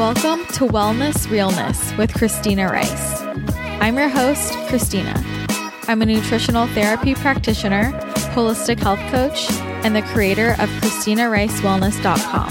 [0.00, 3.20] Welcome to Wellness Realness with Christina Rice.
[3.82, 5.12] I'm your host, Christina.
[5.88, 7.92] I'm a nutritional therapy practitioner,
[8.32, 9.50] holistic health coach,
[9.84, 12.50] and the creator of ChristinaRiceWellness.com,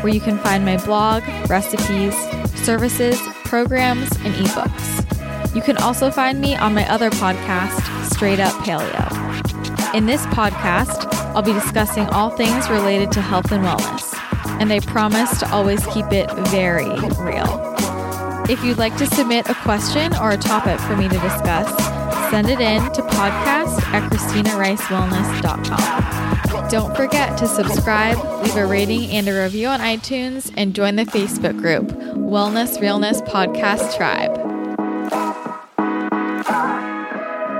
[0.00, 2.16] where you can find my blog, recipes,
[2.64, 5.54] services, programs, and ebooks.
[5.54, 9.94] You can also find me on my other podcast, Straight Up Paleo.
[9.94, 14.05] In this podcast, I'll be discussing all things related to health and wellness
[14.60, 16.88] and I promise to always keep it very
[17.18, 17.74] real.
[18.48, 21.68] If you'd like to submit a question or a topic for me to discuss,
[22.30, 26.68] send it in to podcast at ChristinaRiceWellness.com.
[26.68, 31.04] Don't forget to subscribe, leave a rating and a review on iTunes, and join the
[31.04, 34.36] Facebook group, Wellness Realness Podcast Tribe.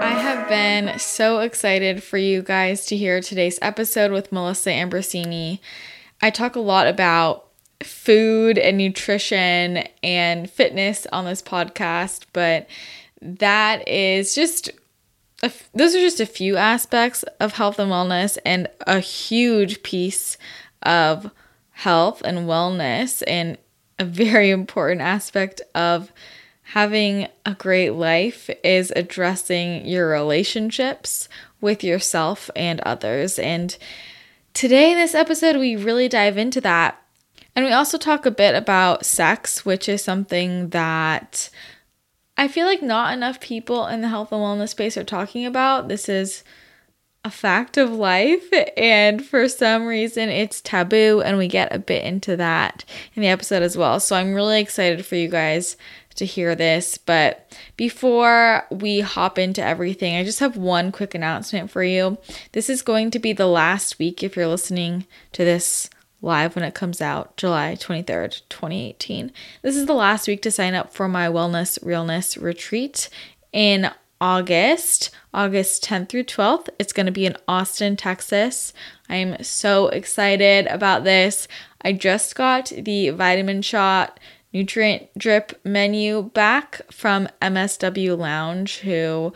[0.02, 5.60] I have been so excited for you guys to hear today's episode with Melissa Ambrosini.
[6.26, 7.46] I talk a lot about
[7.84, 12.66] food and nutrition and fitness on this podcast, but
[13.22, 14.68] that is just
[15.44, 20.36] a, those are just a few aspects of health and wellness and a huge piece
[20.82, 21.30] of
[21.70, 23.56] health and wellness and
[24.00, 26.10] a very important aspect of
[26.62, 31.28] having a great life is addressing your relationships
[31.60, 33.38] with yourself and others.
[33.38, 33.76] And
[34.56, 36.98] Today, in this episode, we really dive into that.
[37.54, 41.50] And we also talk a bit about sex, which is something that
[42.38, 45.88] I feel like not enough people in the health and wellness space are talking about.
[45.88, 46.42] This is
[47.22, 52.02] a fact of life, and for some reason, it's taboo, and we get a bit
[52.06, 52.82] into that
[53.14, 54.00] in the episode as well.
[54.00, 55.76] So, I'm really excited for you guys
[56.16, 56.98] to hear this.
[56.98, 62.18] But before we hop into everything, I just have one quick announcement for you.
[62.52, 65.88] This is going to be the last week if you're listening to this
[66.22, 69.32] live when it comes out, July 23rd, 2018.
[69.62, 73.08] This is the last week to sign up for my Wellness Realness retreat
[73.52, 73.90] in
[74.20, 76.68] August, August 10th through 12th.
[76.78, 78.72] It's going to be in Austin, Texas.
[79.08, 81.46] I'm so excited about this.
[81.82, 84.18] I just got the vitamin shot
[84.56, 89.32] nutrient drip menu back from MSW Lounge, who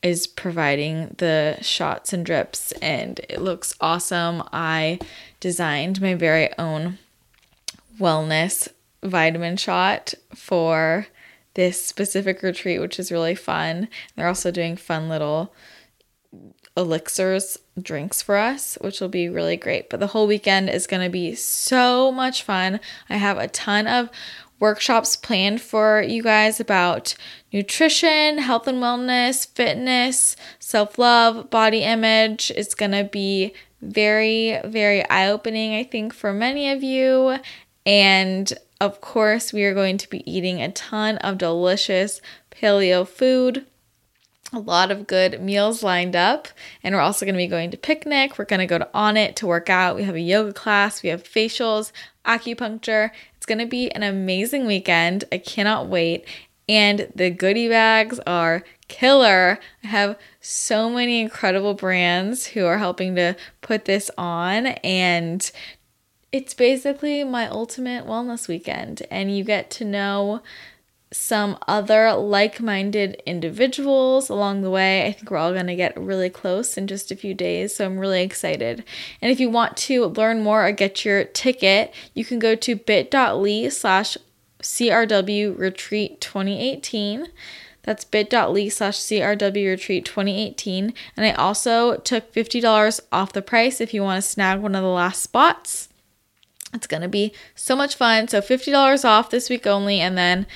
[0.00, 4.44] is providing the shots and drips, and it looks awesome.
[4.52, 5.00] I
[5.40, 6.98] designed my very own
[7.98, 8.68] wellness
[9.02, 11.08] vitamin shot for
[11.54, 13.88] this specific retreat, which is really fun.
[14.14, 15.52] They're also doing fun little
[16.76, 19.90] elixirs drinks for us, which will be really great.
[19.90, 22.78] But the whole weekend is going to be so much fun.
[23.08, 24.08] I have a ton of
[24.60, 27.14] workshops planned for you guys about
[27.52, 32.52] nutrition, health and wellness, fitness, self love, body image.
[32.54, 37.38] It's going to be very, very eye opening, I think, for many of you.
[37.84, 42.20] And of course, we are going to be eating a ton of delicious
[42.52, 43.66] paleo food
[44.52, 46.48] a lot of good meals lined up.
[46.82, 48.38] And we're also going to be going to picnic.
[48.38, 49.96] We're going to go to Onnit to work out.
[49.96, 51.92] We have a yoga class, we have facials,
[52.24, 53.10] acupuncture.
[53.50, 55.24] Going to be an amazing weekend.
[55.32, 56.24] I cannot wait.
[56.68, 59.58] And the goodie bags are killer.
[59.82, 64.68] I have so many incredible brands who are helping to put this on.
[64.68, 65.50] And
[66.30, 69.02] it's basically my ultimate wellness weekend.
[69.10, 70.42] And you get to know
[71.12, 75.06] some other like minded individuals along the way.
[75.06, 77.84] I think we're all going to get really close in just a few days, so
[77.84, 78.84] I'm really excited.
[79.20, 82.76] And if you want to learn more or get your ticket, you can go to
[82.76, 84.16] bit.ly slash
[84.62, 87.28] CRW Retreat 2018.
[87.82, 90.94] That's bit.ly slash CRW Retreat 2018.
[91.16, 94.82] And I also took $50 off the price if you want to snag one of
[94.82, 95.88] the last spots.
[96.72, 98.28] It's going to be so much fun.
[98.28, 99.98] So $50 off this week only.
[99.98, 100.46] And then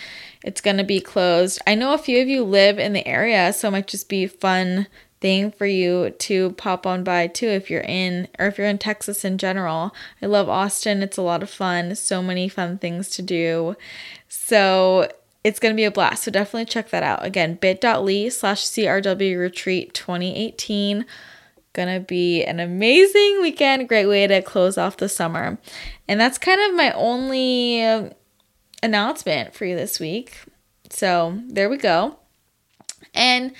[0.45, 1.61] it's going to be closed.
[1.67, 4.27] I know a few of you live in the area, so it might just be
[4.27, 4.87] fun
[5.21, 8.77] thing for you to pop on by too if you're in or if you're in
[8.77, 9.95] Texas in general.
[10.21, 11.03] I love Austin.
[11.03, 11.97] It's a lot of fun.
[11.97, 13.75] So many fun things to do.
[14.29, 15.11] So
[15.43, 16.25] it's going to be a blast.
[16.25, 17.25] So definitely check that out.
[17.25, 21.07] Again, bit.ly slash CRW retreat 2018.
[21.73, 23.89] Gonna be an amazing weekend.
[23.89, 25.59] Great way to close off the summer.
[26.07, 28.13] And that's kind of my only
[28.85, 30.39] announcement for you this week.
[30.91, 32.19] So there we go.
[33.15, 33.53] And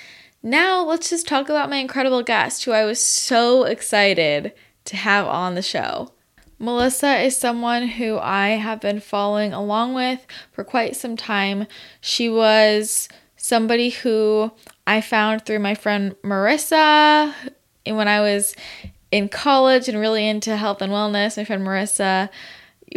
[0.43, 4.53] now let's just talk about my incredible guest who I was so excited
[4.85, 6.13] to have on the show.
[6.59, 11.67] Melissa is someone who I have been following along with for quite some time.
[12.01, 14.53] She was somebody who
[14.87, 17.35] I found through my friend Marissa
[17.87, 18.55] when I was
[19.11, 21.37] in college and really into health and wellness.
[21.37, 22.29] My friend Marissa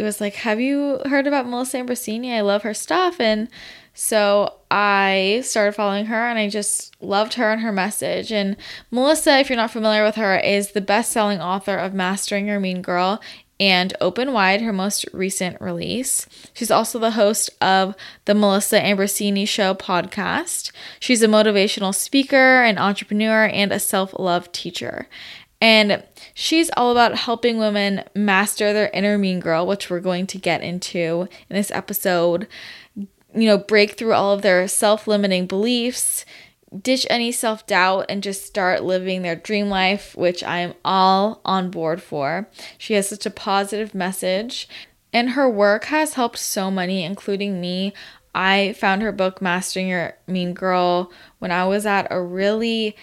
[0.02, 2.32] was like, Have you heard about Melissa Ambrosini?
[2.32, 3.20] I love her stuff.
[3.20, 3.48] And
[3.94, 8.30] so I started following her and I just loved her and her message.
[8.30, 8.56] And
[8.92, 12.60] Melissa, if you're not familiar with her, is the best selling author of Mastering Your
[12.60, 13.20] Mean Girl
[13.60, 16.26] and Open Wide, her most recent release.
[16.54, 20.70] She's also the host of the Melissa Ambrosini Show podcast.
[21.00, 25.08] She's a motivational speaker, an entrepreneur, and a self love teacher.
[25.60, 30.38] And she's all about helping women master their inner mean girl, which we're going to
[30.38, 32.46] get into in this episode.
[32.96, 36.24] You know, break through all of their self limiting beliefs,
[36.80, 41.40] ditch any self doubt, and just start living their dream life, which I am all
[41.44, 42.48] on board for.
[42.78, 44.68] She has such a positive message,
[45.12, 47.92] and her work has helped so many, including me.
[48.34, 51.10] I found her book, Mastering Your Mean Girl,
[51.40, 52.94] when I was at a really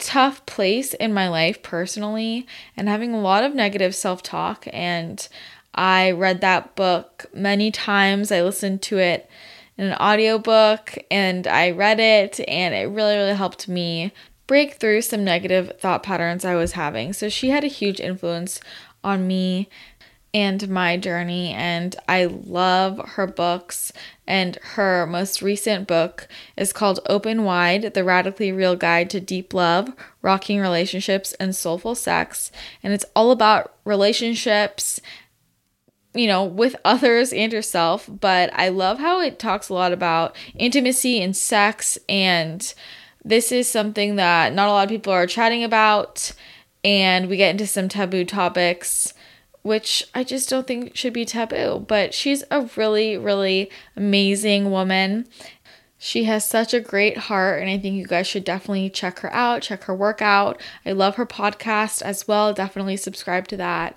[0.00, 4.66] tough place in my life personally and having a lot of negative self talk.
[4.72, 5.26] And
[5.74, 8.32] I read that book many times.
[8.32, 9.30] I listened to it
[9.76, 14.12] in an audiobook and I read it, and it really, really helped me
[14.46, 17.12] break through some negative thought patterns I was having.
[17.12, 18.60] So she had a huge influence
[19.04, 19.68] on me
[20.32, 23.92] and my journey and I love her books
[24.30, 29.52] and her most recent book is called Open Wide: The Radically Real Guide to Deep
[29.52, 29.92] Love,
[30.22, 32.52] Rocking Relationships and Soulful Sex.
[32.82, 35.00] And it's all about relationships
[36.12, 40.34] you know, with others and yourself, but I love how it talks a lot about
[40.56, 41.98] intimacy and sex.
[42.08, 42.74] And
[43.24, 46.32] this is something that not a lot of people are chatting about.
[46.82, 49.14] And we get into some taboo topics
[49.62, 51.84] which I just don't think should be taboo.
[51.86, 55.26] But she's a really, really amazing woman.
[55.98, 59.32] She has such a great heart, and I think you guys should definitely check her
[59.34, 60.58] out, check her work out.
[60.86, 62.54] I love her podcast as well.
[62.54, 63.96] Definitely subscribe to that.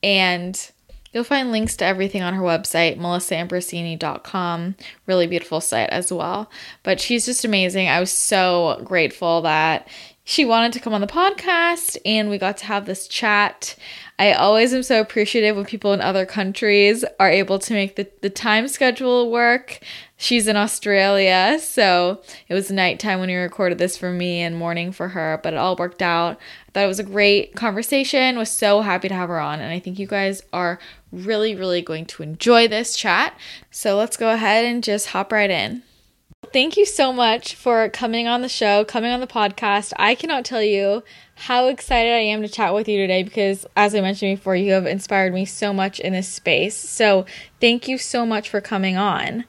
[0.00, 0.70] And
[1.12, 4.76] you'll find links to everything on her website, melissaambrosini.com.
[5.06, 6.48] Really beautiful site as well.
[6.84, 7.88] But she's just amazing.
[7.88, 9.88] I was so grateful that
[10.22, 13.74] she wanted to come on the podcast and we got to have this chat.
[14.20, 18.06] I always am so appreciative when people in other countries are able to make the,
[18.20, 19.78] the time schedule work.
[20.18, 24.92] She's in Australia, so it was nighttime when we recorded this for me and morning
[24.92, 26.38] for her, but it all worked out.
[26.68, 28.36] I thought it was a great conversation.
[28.36, 30.78] Was so happy to have her on, and I think you guys are
[31.10, 33.34] really, really going to enjoy this chat.
[33.70, 35.82] So let's go ahead and just hop right in.
[36.46, 39.92] Thank you so much for coming on the show, coming on the podcast.
[39.96, 41.04] I cannot tell you
[41.36, 44.72] how excited I am to chat with you today because, as I mentioned before, you
[44.72, 46.74] have inspired me so much in this space.
[46.74, 47.26] So,
[47.60, 49.44] thank you so much for coming on.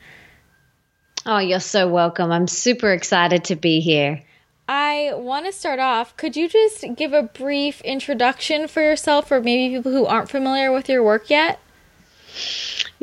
[1.25, 2.29] Oh, you're so welcome.
[2.29, 4.21] I'm super excited to be here.
[4.67, 6.15] I want to start off.
[6.17, 10.71] Could you just give a brief introduction for yourself for maybe people who aren't familiar
[10.71, 11.59] with your work yet?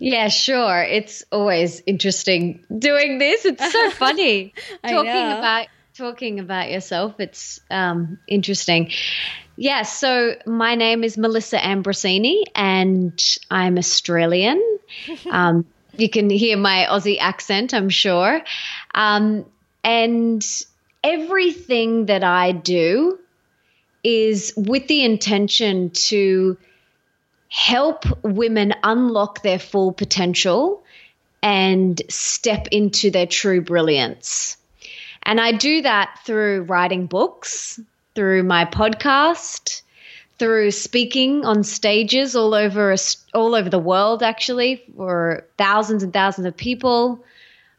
[0.01, 0.81] Yeah, sure.
[0.81, 3.45] It's always interesting doing this.
[3.45, 7.19] It's so funny talking about talking about yourself.
[7.19, 8.93] It's um, interesting.
[9.57, 14.63] Yeah, so my name is Melissa Ambrosini and I'm Australian.
[15.31, 15.67] Um,
[15.99, 18.41] you can hear my Aussie accent, I'm sure.
[18.95, 19.45] Um,
[19.85, 20.47] and
[21.05, 23.19] everything that I do
[24.05, 26.57] is with the intention to
[27.49, 30.83] help women unlock their full potential
[31.43, 34.57] and step into their true brilliance.
[35.23, 37.81] And I do that through writing books,
[38.15, 39.83] through my podcast,
[40.39, 42.95] through speaking on stages all over
[43.35, 47.25] all over the world actually for thousands and thousands of people.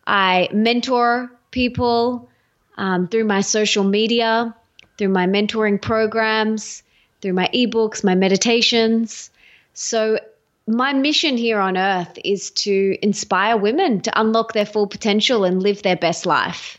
[0.05, 2.29] I mentor people
[2.77, 4.55] um, through my social media,
[4.97, 6.83] through my mentoring programs,
[7.21, 9.31] through my ebooks, my meditations.
[9.81, 10.19] So,
[10.67, 15.63] my mission here on earth is to inspire women to unlock their full potential and
[15.63, 16.77] live their best life.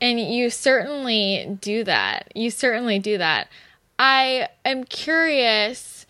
[0.00, 2.32] And you certainly do that.
[2.34, 3.48] You certainly do that.
[3.98, 6.06] I am curious.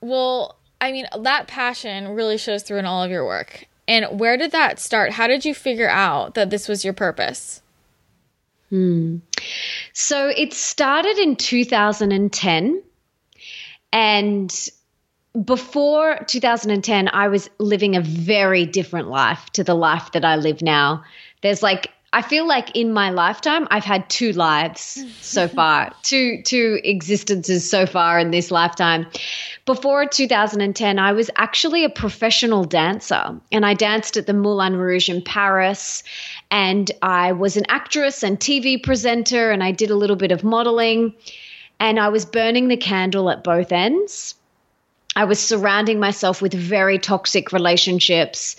[0.00, 3.66] Well, I mean, that passion really shows through in all of your work.
[3.86, 5.12] And where did that start?
[5.12, 7.60] How did you figure out that this was your purpose?
[8.70, 9.18] Hmm.
[9.92, 12.82] So it started in 2010.
[13.92, 14.70] And
[15.44, 20.62] before 2010, I was living a very different life to the life that I live
[20.62, 21.04] now.
[21.42, 26.42] There's like I feel like in my lifetime I've had two lives so far, two
[26.42, 29.06] two existences so far in this lifetime.
[29.66, 35.10] Before 2010, I was actually a professional dancer and I danced at the Moulin Rouge
[35.10, 36.02] in Paris
[36.50, 40.42] and I was an actress and TV presenter and I did a little bit of
[40.42, 41.12] modeling
[41.78, 44.34] and I was burning the candle at both ends
[45.16, 48.56] I was surrounding myself with very toxic relationships,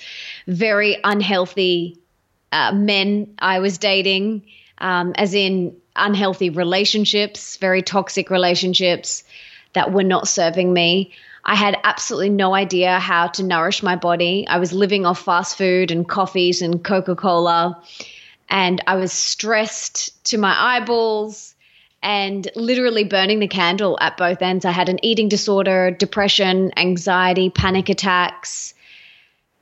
[0.47, 1.99] very unhealthy
[2.51, 4.43] uh, men I was dating,
[4.79, 9.23] um, as in unhealthy relationships, very toxic relationships
[9.73, 11.11] that were not serving me.
[11.43, 14.47] I had absolutely no idea how to nourish my body.
[14.47, 17.81] I was living off fast food and coffees and Coca Cola,
[18.49, 21.55] and I was stressed to my eyeballs
[22.01, 24.65] and literally burning the candle at both ends.
[24.65, 28.73] I had an eating disorder, depression, anxiety, panic attacks.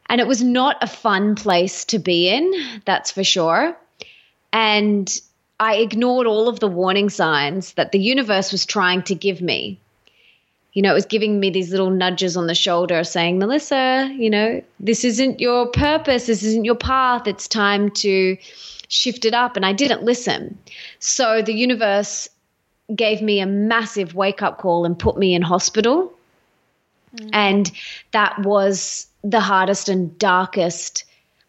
[0.10, 3.76] And it was not a fun place to be in, that's for sure.
[4.54, 5.20] And
[5.60, 9.80] I ignored all of the warning signs that the universe was trying to give me.
[10.74, 14.30] You know, it was giving me these little nudges on the shoulder saying, Melissa, you
[14.30, 16.28] know, this isn't your purpose.
[16.28, 17.26] This isn't your path.
[17.26, 18.38] It's time to
[18.88, 19.56] shift it up.
[19.56, 20.58] And I didn't listen.
[21.00, 22.30] So the universe
[22.96, 26.14] gave me a massive wake up call and put me in hospital.
[27.16, 27.30] Mm.
[27.34, 27.72] And
[28.12, 31.04] that was the hardest and darkest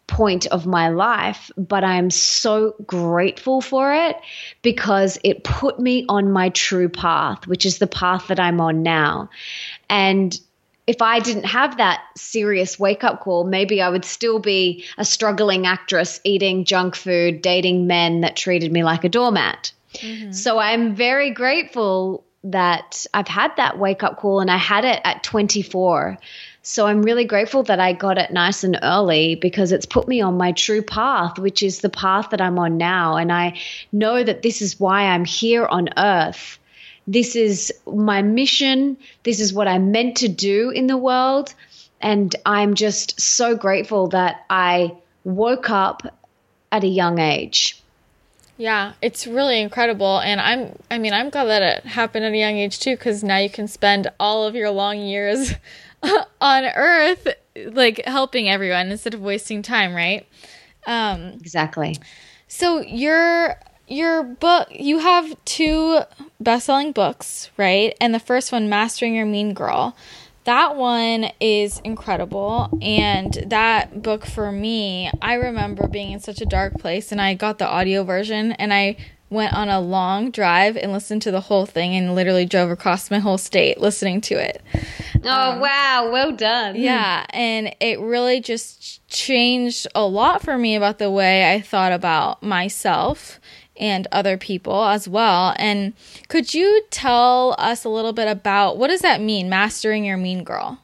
[0.07, 4.17] point of my life, but I'm so grateful for it
[4.63, 8.81] because it put me on my true path, which is the path that I'm on
[8.81, 9.29] now.
[9.87, 10.37] And
[10.89, 15.05] if I didn't have that serious wake up call, maybe I would still be a
[15.05, 19.71] struggling actress eating junk food, dating men that treated me like a doormat.
[19.93, 20.31] Mm-hmm.
[20.31, 24.99] So I'm very grateful that I've had that wake up call and I had it
[25.03, 26.17] at 24.
[26.63, 30.21] So I'm really grateful that I got it nice and early because it's put me
[30.21, 33.15] on my true path, which is the path that I'm on now.
[33.15, 33.59] And I
[33.91, 36.58] know that this is why I'm here on earth
[37.07, 38.97] this is my mission.
[39.23, 41.53] This is what I'm meant to do in the world.
[42.01, 46.03] And I'm just so grateful that I woke up
[46.71, 47.81] at a young age.
[48.57, 50.19] Yeah, it's really incredible.
[50.19, 53.23] And I'm, I mean, I'm glad that it happened at a young age too, because
[53.23, 55.53] now you can spend all of your long years
[56.41, 60.27] on earth, like helping everyone instead of wasting time, right?
[60.85, 61.97] Um, exactly.
[62.47, 63.55] So you're
[63.89, 65.99] your book you have two
[66.39, 67.95] best-selling books right?
[67.99, 69.95] And the first one mastering your mean girl.
[70.45, 72.79] That one is incredible.
[72.81, 77.33] And that book for me i remember being in such a dark place and i
[77.33, 78.95] got the audio version and i
[79.29, 83.11] went on a long drive and listened to the whole thing and literally drove across
[83.11, 84.61] my whole state listening to it.
[85.23, 86.09] Oh um, wow.
[86.11, 86.75] Well done.
[86.75, 87.25] Yeah.
[87.29, 92.43] And it really just changed a lot for me about the way i thought about
[92.43, 93.39] myself
[93.79, 95.55] and other people as well.
[95.57, 95.93] And
[96.27, 100.43] could you tell us a little bit about what does that mean, mastering your mean
[100.43, 100.79] girl?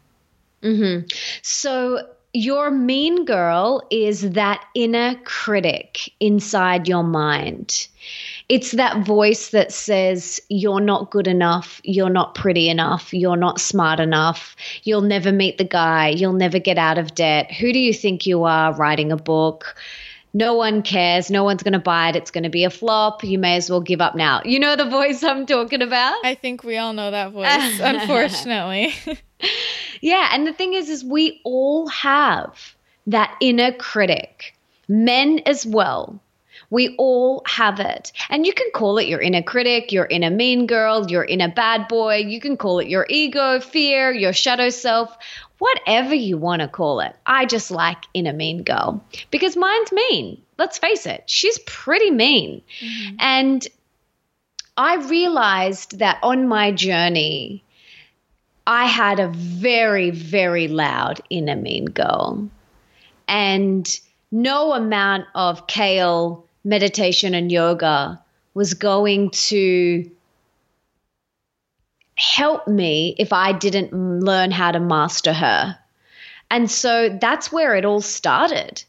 [0.63, 1.07] Mm-hmm.
[1.41, 7.87] So your mean girl is that inner critic inside your mind.
[8.49, 11.79] It's that voice that says, You're not good enough.
[11.83, 13.13] You're not pretty enough.
[13.13, 14.55] You're not smart enough.
[14.83, 16.09] You'll never meet the guy.
[16.09, 17.51] You'll never get out of debt.
[17.53, 19.75] Who do you think you are writing a book?
[20.35, 21.31] No one cares.
[21.31, 22.17] No one's going to buy it.
[22.17, 23.23] It's going to be a flop.
[23.23, 24.41] You may as well give up now.
[24.43, 26.25] You know the voice I'm talking about?
[26.25, 28.93] I think we all know that voice, unfortunately.
[30.01, 30.29] yeah.
[30.33, 32.75] And the thing is, is we all have
[33.07, 34.57] that inner critic,
[34.89, 36.19] men as well.
[36.69, 38.12] We all have it.
[38.29, 41.88] And you can call it your inner critic, your inner mean girl, your inner bad
[41.88, 42.17] boy.
[42.17, 45.15] You can call it your ego, fear, your shadow self,
[45.60, 47.15] whatever you want to call it.
[47.25, 50.41] I just like inner mean girl because mine's mean.
[50.57, 52.62] Let's face it, she's pretty mean.
[52.79, 53.15] Mm-hmm.
[53.19, 53.67] And
[54.77, 57.63] I realized that on my journey,
[58.67, 62.50] I had a very, very loud inner mean girl.
[63.27, 64.00] And
[64.31, 68.22] no amount of kale, meditation, and yoga
[68.53, 70.10] was going to
[72.15, 75.77] help me if I didn't learn how to master her.
[76.50, 78.84] And so that's where it all started.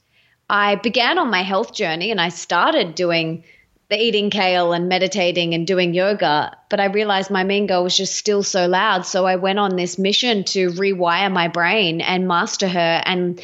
[0.49, 3.45] I began on my health journey and I started doing
[3.89, 7.97] the eating kale and meditating and doing yoga, but I realized my mean girl was
[7.97, 9.07] just still so loud.
[9.07, 13.03] So I went on this mission to rewire my brain and master her.
[13.05, 13.41] And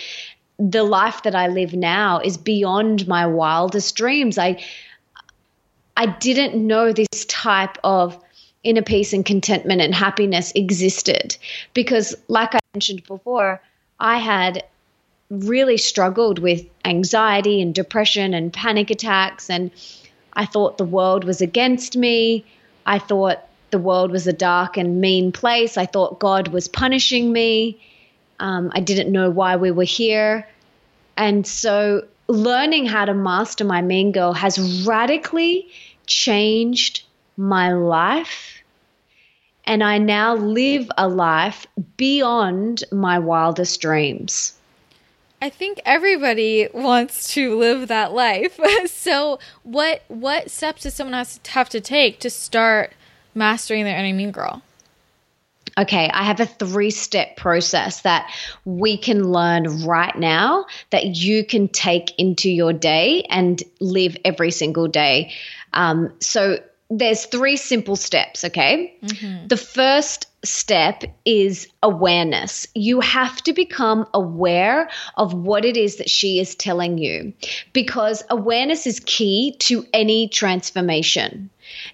[0.71, 4.38] the life that I live now is beyond my wildest dreams.
[4.38, 4.62] I
[5.97, 8.19] I didn't know this type of
[8.62, 11.37] inner peace and contentment and happiness existed.
[11.75, 13.61] Because, like I mentioned before,
[13.99, 14.64] I had
[15.31, 19.50] really struggled with anxiety and depression and panic attacks.
[19.50, 19.71] And
[20.33, 22.45] I thought the world was against me.
[22.87, 23.38] I thought
[23.71, 25.76] the world was a dark and mean place.
[25.76, 27.81] I thought God was punishing me.
[28.38, 30.47] Um, I didn't know why we were here.
[31.16, 35.69] And so, learning how to master my mean girl has radically
[36.07, 37.02] changed
[37.37, 38.62] my life
[39.64, 41.66] and I now live a life
[41.97, 44.54] beyond my wildest dreams.
[45.40, 48.59] I think everybody wants to live that life.
[48.87, 52.92] so, what what steps does someone has to have to take to start
[53.35, 54.62] mastering their inner mean girl?
[55.79, 58.31] Okay, I have a three step process that
[58.64, 64.50] we can learn right now that you can take into your day and live every
[64.50, 65.33] single day.
[65.73, 66.59] Um, so,
[66.91, 68.95] there's three simple steps, okay?
[69.02, 69.47] Mm-hmm.
[69.49, 72.67] The first step is awareness.
[72.75, 77.33] You have to become aware of what it is that she is telling you
[77.73, 81.49] because awareness is key to any transformation.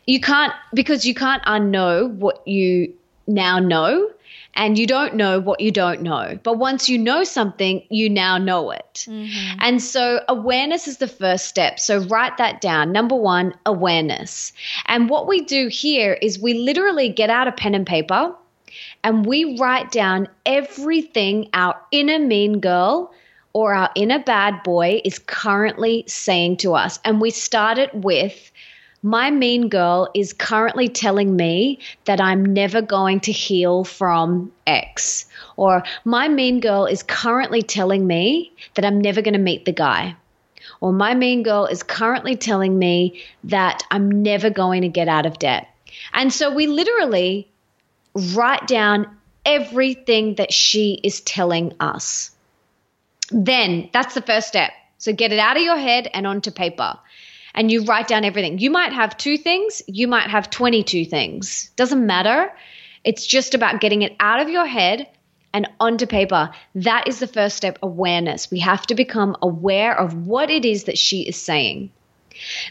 [0.06, 2.94] You can't, because you can't unknow what you
[3.28, 4.11] now know
[4.54, 6.38] and you don't know what you don't know.
[6.42, 9.06] But once you know something, you now know it.
[9.08, 9.58] Mm-hmm.
[9.61, 11.78] And so awareness is the first step.
[11.78, 12.90] So write that down.
[12.90, 14.52] Number one, awareness.
[14.87, 18.35] And what we do here is we literally get out a pen and paper
[19.04, 23.12] and we write down everything our inner mean girl
[23.52, 26.99] or our inner bad boy is currently saying to us.
[27.04, 28.50] And we start it with,
[29.02, 35.26] my mean girl is currently telling me that I'm never going to heal from X.
[35.57, 39.73] Or my mean girl is currently telling me that I'm never going to meet the
[39.73, 40.17] guy.
[40.81, 45.26] Or my mean girl is currently telling me that I'm never going to get out
[45.26, 45.69] of debt.
[46.12, 47.49] And so we literally
[48.14, 52.33] write down everything that she is telling us.
[53.31, 54.73] Then that's the first step.
[54.99, 56.99] So get it out of your head and onto paper
[57.58, 58.58] and you write down everything.
[58.58, 61.70] You might have two things, you might have 22 things.
[61.74, 62.52] Doesn't matter.
[63.02, 65.08] It's just about getting it out of your head
[65.52, 66.50] and onto paper.
[66.76, 68.48] That is the first step awareness.
[68.48, 71.90] We have to become aware of what it is that she is saying.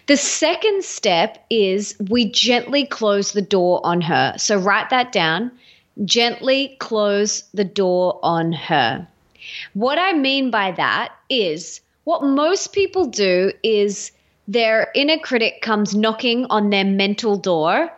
[0.06, 4.36] The second step is we gently close the door on her.
[4.38, 5.52] So write that down.
[6.06, 9.06] Gently close the door on her.
[9.74, 14.14] What I mean by that is what most people do is
[14.48, 17.92] their inner critic comes knocking on their mental door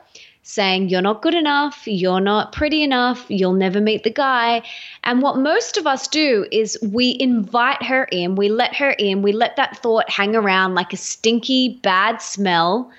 [0.50, 4.64] saying, You're not good enough, you're not pretty enough, you'll never meet the guy.
[5.04, 9.22] And what most of us do is we invite her in, we let her in,
[9.22, 12.92] we let that thought hang around like a stinky, bad smell,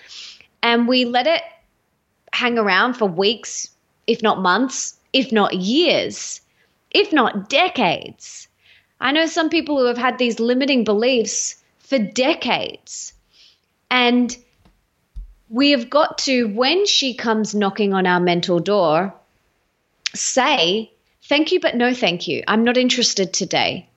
[0.62, 1.42] and we let it
[2.32, 3.70] hang around for weeks,
[4.06, 6.40] if not months, if not years,
[6.92, 8.46] if not decades.
[9.00, 13.14] I know some people who have had these limiting beliefs for decades.
[13.90, 14.34] And
[15.48, 19.14] we have got to, when she comes knocking on our mental door,
[20.14, 20.92] say,
[21.30, 22.42] Thank you, but no thank you.
[22.48, 23.88] I'm not interested today.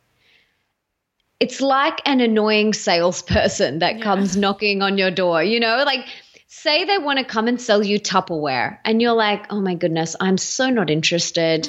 [1.39, 4.03] It's like an annoying salesperson that yeah.
[4.03, 6.06] comes knocking on your door, you know, like
[6.54, 10.16] say they want to come and sell you Tupperware and you're like, "Oh my goodness,
[10.20, 11.68] I'm so not interested.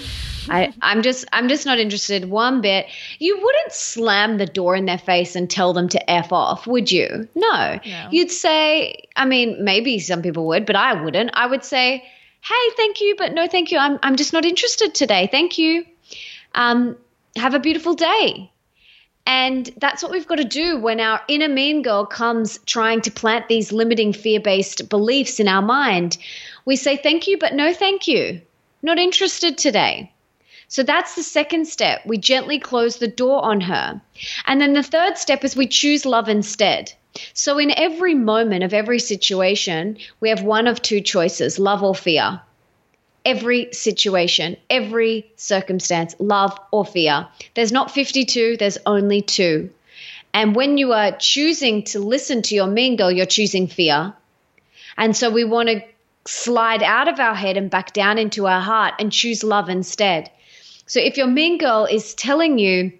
[0.49, 2.87] I I'm just I'm just not interested one bit."
[3.19, 6.93] You wouldn't slam the door in their face and tell them to f off, would
[6.93, 7.29] you?
[7.35, 7.81] No.
[7.85, 8.09] no.
[8.11, 11.31] You'd say, I mean, maybe some people would, but I wouldn't.
[11.35, 12.05] I would say,
[12.43, 13.79] "Hey, thank you, but no thank you.
[13.79, 15.29] I'm I'm just not interested today.
[15.31, 15.87] Thank you.
[16.55, 16.97] Um
[17.37, 18.51] have a beautiful day."
[19.27, 23.11] And that's what we've got to do when our inner mean girl comes trying to
[23.11, 26.19] plant these limiting fear based beliefs in our mind.
[26.65, 28.41] We say, Thank you, but no thank you.
[28.83, 30.13] Not interested today.
[30.69, 32.05] So that's the second step.
[32.05, 34.01] We gently close the door on her.
[34.47, 36.93] And then the third step is we choose love instead.
[37.33, 41.95] So in every moment of every situation, we have one of two choices love or
[41.95, 42.41] fear
[43.25, 47.27] every situation, every circumstance, love or fear.
[47.55, 49.71] There's not 52, there's only two.
[50.33, 54.13] And when you are choosing to listen to your mean girl, you're choosing fear.
[54.97, 55.83] And so we want to
[56.27, 60.31] slide out of our head and back down into our heart and choose love instead.
[60.87, 62.93] So if your mean girl is telling you,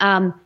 [0.00, 0.40] um,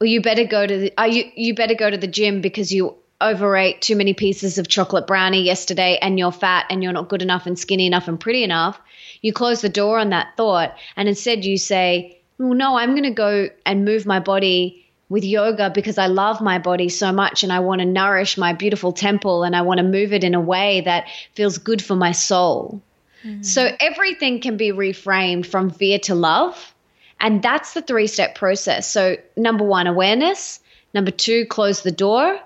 [0.00, 2.72] well, you better go to the, uh, you, you better go to the gym because
[2.72, 7.08] you overate too many pieces of chocolate brownie yesterday and you're fat and you're not
[7.08, 8.78] good enough and skinny enough and pretty enough,
[9.22, 13.04] you close the door on that thought and instead you say, well, no, I'm going
[13.04, 17.42] to go and move my body with yoga because I love my body so much
[17.42, 20.34] and I want to nourish my beautiful temple and I want to move it in
[20.34, 22.82] a way that feels good for my soul.
[23.24, 23.42] Mm-hmm.
[23.42, 26.74] So everything can be reframed from fear to love.
[27.20, 28.90] And that's the three step process.
[28.90, 30.60] So, number one, awareness.
[30.92, 32.38] Number two, close the door.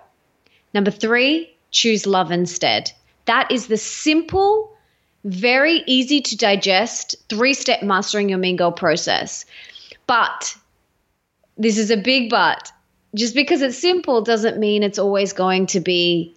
[0.73, 2.93] Number three, choose love instead.
[3.27, 4.77] That is the simple,
[5.25, 9.45] very easy to digest three step mastering your mean girl process.
[10.07, 10.57] But
[11.57, 12.73] this is a big but.
[13.15, 16.35] Just because it's simple doesn't mean it's always going to be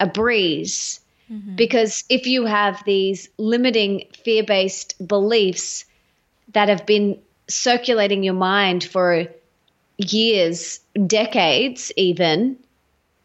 [0.00, 1.00] a breeze.
[1.30, 1.56] Mm-hmm.
[1.56, 5.84] Because if you have these limiting fear based beliefs
[6.52, 9.26] that have been circulating your mind for
[9.96, 12.56] years, decades, even,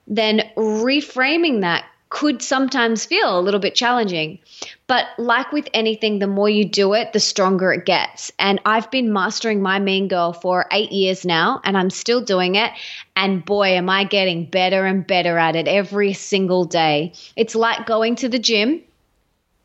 [0.07, 4.37] then reframing that could sometimes feel a little bit challenging.
[4.85, 8.31] But like with anything, the more you do it, the stronger it gets.
[8.37, 12.53] And I've been mastering my mean girl for eight years now, and I'm still doing
[12.53, 12.71] it.
[13.15, 17.13] And boy, am I getting better and better at it every single day.
[17.35, 18.83] It's like going to the gym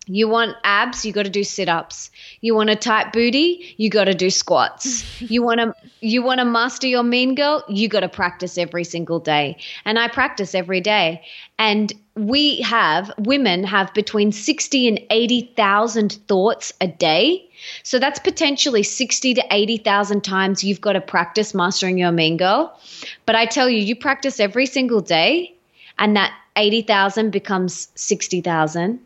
[0.09, 2.11] you want abs, you got to do sit-ups.
[2.41, 5.21] You want a tight booty, you got to do squats.
[5.21, 8.85] you want to you want to master your mean girl, you got to practice every
[8.85, 9.59] single day.
[9.85, 11.23] And I practice every day.
[11.59, 17.49] And we have women have between 60 and 80,000 thoughts a day.
[17.83, 22.79] So that's potentially 60 to 80,000 times you've got to practice mastering your mean girl.
[23.27, 25.55] But I tell you, you practice every single day
[25.99, 29.01] and that 80,000 becomes 60,000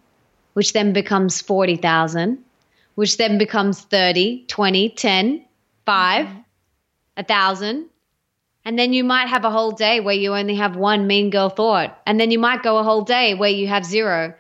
[0.54, 2.38] which then becomes 40,000,
[2.94, 5.44] which then becomes 30, 20, 10,
[5.86, 6.38] 5, mm-hmm.
[7.16, 7.86] 1,000.
[8.64, 11.48] And then you might have a whole day where you only have one mean girl
[11.48, 12.00] thought.
[12.06, 14.34] And then you might go a whole day where you have zero.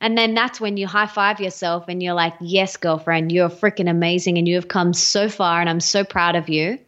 [0.00, 3.90] And then that's when you high five yourself and you're like, yes, girlfriend, you're freaking
[3.90, 6.78] amazing and you have come so far and I'm so proud of you.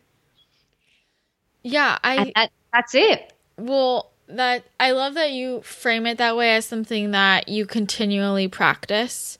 [1.62, 2.32] Yeah, I.
[2.36, 3.32] That, that's it.
[3.56, 8.48] Well, that I love that you frame it that way as something that you continually
[8.48, 9.38] practice.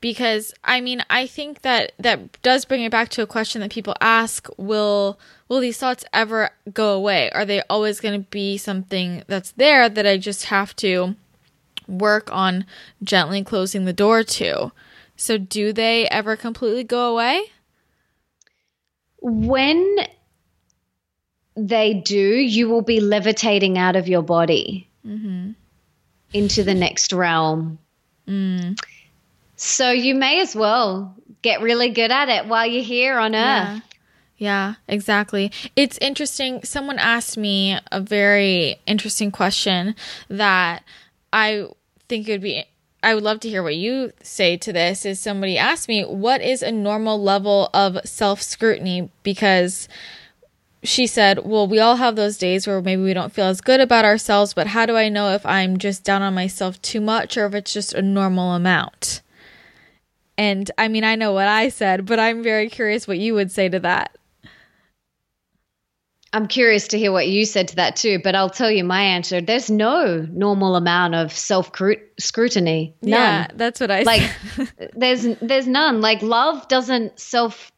[0.00, 3.70] Because I mean I think that that does bring it back to a question that
[3.70, 5.18] people ask will
[5.48, 7.30] will these thoughts ever go away?
[7.30, 11.16] Are they always going to be something that's there that I just have to
[11.88, 12.66] work on
[13.02, 14.72] gently closing the door to?
[15.16, 17.44] So do they ever completely go away?
[19.20, 20.06] When
[21.56, 25.52] they do, you will be levitating out of your body mm-hmm.
[26.32, 27.78] into the next realm.
[28.28, 28.78] Mm.
[29.56, 33.38] So you may as well get really good at it while you're here on Earth.
[33.38, 33.80] Yeah.
[34.36, 35.50] yeah, exactly.
[35.76, 36.62] It's interesting.
[36.62, 39.94] Someone asked me a very interesting question
[40.28, 40.84] that
[41.32, 41.68] I
[42.08, 42.64] think it would be
[43.02, 45.06] I would love to hear what you say to this.
[45.06, 49.10] Is somebody asked me, what is a normal level of self scrutiny?
[49.22, 49.88] Because
[50.86, 53.80] she said, Well, we all have those days where maybe we don't feel as good
[53.80, 57.36] about ourselves, but how do I know if I'm just down on myself too much
[57.36, 59.22] or if it's just a normal amount?
[60.38, 63.50] And I mean, I know what I said, but I'm very curious what you would
[63.50, 64.16] say to that.
[66.32, 69.00] I'm curious to hear what you said to that too, but I'll tell you my
[69.00, 69.40] answer.
[69.40, 71.72] There's no normal amount of self
[72.18, 72.94] scrutiny.
[73.00, 73.10] None.
[73.10, 74.30] Yeah, that's what I like.
[74.94, 76.02] there's there's none.
[76.02, 77.72] Like love doesn't self,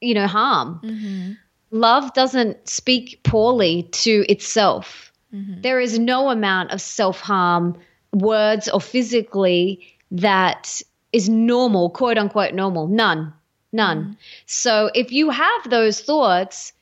[0.00, 0.80] you know, harm.
[0.82, 1.32] Mm-hmm
[1.72, 5.12] love doesn't speak poorly to itself.
[5.34, 5.62] Mm-hmm.
[5.62, 7.76] There is no amount of self harm,
[8.12, 9.80] words or physically,
[10.12, 10.80] that
[11.12, 12.86] is normal, quote unquote normal.
[12.86, 13.32] None.
[13.72, 14.02] None.
[14.02, 14.12] Mm-hmm.
[14.46, 16.74] So if you have those thoughts,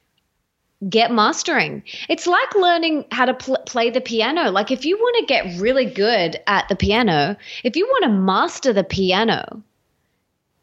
[0.89, 1.83] get mastering.
[2.09, 4.51] It's like learning how to pl- play the piano.
[4.51, 8.11] Like if you want to get really good at the piano, if you want to
[8.11, 9.63] master the piano,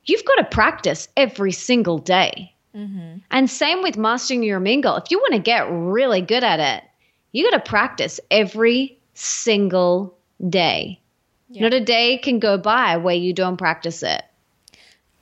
[0.05, 2.53] you've got to practice every single day.
[2.77, 3.17] Mm-hmm.
[3.31, 4.97] And same with mastering your mean girl.
[4.97, 6.83] If you want to get really good at it,
[7.31, 10.15] you got to practice every single
[10.47, 10.99] day.
[11.49, 11.63] Yeah.
[11.63, 14.21] Not a day can go by where you don't practice it.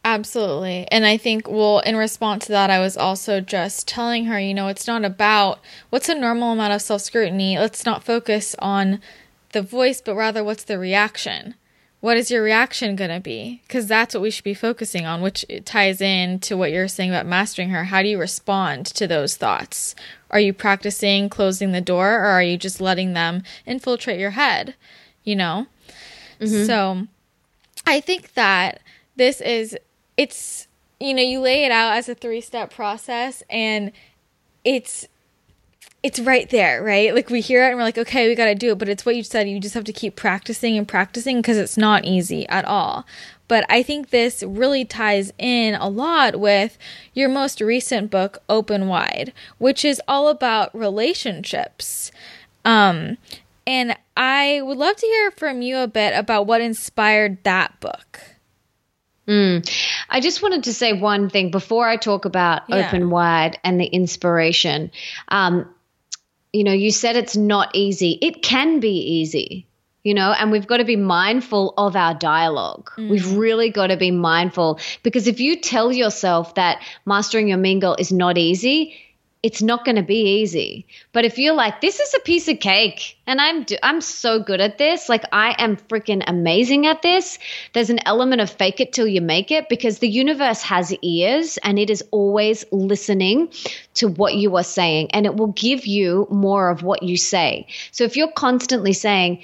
[0.04, 0.88] Absolutely.
[0.92, 4.54] And I think, well, in response to that, I was also just telling her, you
[4.54, 7.58] know, it's not about what's a normal amount of self scrutiny.
[7.58, 9.00] Let's not focus on
[9.54, 11.56] the voice, but rather what's the reaction
[12.02, 13.62] what is your reaction going to be?
[13.68, 17.10] Because that's what we should be focusing on, which ties in to what you're saying
[17.10, 17.86] about mastering her.
[17.86, 19.96] How do you respond to those thoughts?
[20.30, 24.76] Are you practicing closing the door or are you just letting them infiltrate your head?
[25.24, 25.68] You know?
[26.40, 26.66] Mm-hmm.
[26.66, 27.08] So
[27.88, 28.82] I think that
[29.16, 29.78] this is,
[30.18, 30.68] it's,
[31.00, 33.92] you know, you lay it out as a three step process and
[34.64, 35.08] it's
[36.06, 37.16] it's right there, right?
[37.16, 38.78] Like we hear it and we're like, okay, we got to do it.
[38.78, 39.50] But it's what you said.
[39.50, 43.08] You just have to keep practicing and practicing because it's not easy at all.
[43.48, 46.78] But I think this really ties in a lot with
[47.16, 52.12] your most recent book, Open Wide, which is all about relationships.
[52.64, 53.18] Um,
[53.66, 58.20] and I would love to hear from you a bit about what inspired that book.
[59.28, 59.68] Mm.
[60.08, 62.86] I just wanted to say one thing before I talk about yeah.
[62.86, 64.92] Open Wide and the inspiration.
[65.30, 65.68] Um,
[66.56, 68.18] you know, you said it's not easy.
[68.22, 69.68] It can be easy,
[70.04, 72.92] you know, and we've got to be mindful of our dialogue.
[72.98, 73.10] Mm.
[73.10, 77.82] We've really got to be mindful because if you tell yourself that mastering your mean
[77.82, 78.96] girl is not easy,
[79.46, 80.88] it's not going to be easy.
[81.14, 84.60] But if you're like, this is a piece of cake and I'm, I'm so good
[84.60, 87.38] at this, like I am freaking amazing at this,
[87.74, 91.60] there's an element of fake it till you make it because the universe has ears
[91.62, 93.50] and it is always listening
[93.94, 97.68] to what you are saying and it will give you more of what you say.
[97.92, 99.44] So if you're constantly saying,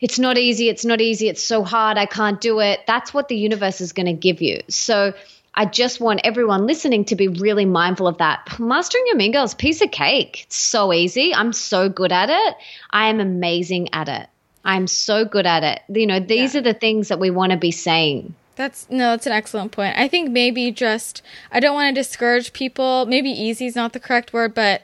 [0.00, 3.26] it's not easy, it's not easy, it's so hard, I can't do it, that's what
[3.26, 4.60] the universe is going to give you.
[4.68, 5.12] So,
[5.56, 8.58] I just want everyone listening to be really mindful of that.
[8.58, 10.44] Mastering your mean girls, piece of cake.
[10.46, 11.32] It's so easy.
[11.34, 12.56] I'm so good at it.
[12.90, 14.28] I am amazing at it.
[14.64, 15.82] I'm so good at it.
[15.88, 16.60] You know, these yeah.
[16.60, 18.34] are the things that we want to be saying.
[18.56, 19.98] That's no, that's an excellent point.
[19.98, 23.06] I think maybe just I don't want to discourage people.
[23.06, 24.82] Maybe easy is not the correct word, but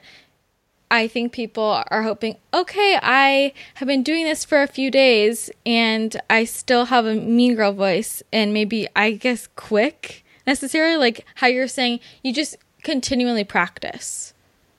[0.89, 5.49] I think people are hoping, okay, I have been doing this for a few days
[5.65, 11.25] and I still have a mean girl voice and maybe I guess quick necessarily like
[11.35, 14.33] how you're saying you just continually practice.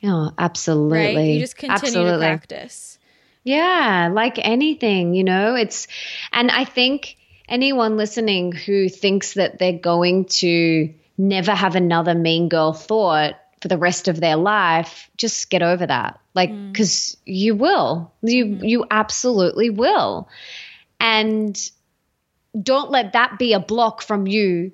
[0.05, 1.17] Oh, absolutely.
[1.17, 1.29] Right?
[1.35, 2.13] You just continue absolutely.
[2.13, 2.99] to practice.
[3.45, 5.89] Yeah, like anything, you know, it's,
[6.33, 7.17] and I think
[7.49, 13.69] anyone listening who thinks that they're going to never have another mean girl thought for
[13.69, 16.21] the rest of their life, just get over that.
[16.35, 17.17] Like, because mm.
[17.27, 18.69] you will, you, mm.
[18.69, 20.29] you absolutely will.
[21.01, 21.59] And
[22.61, 24.73] don't let that be a block from you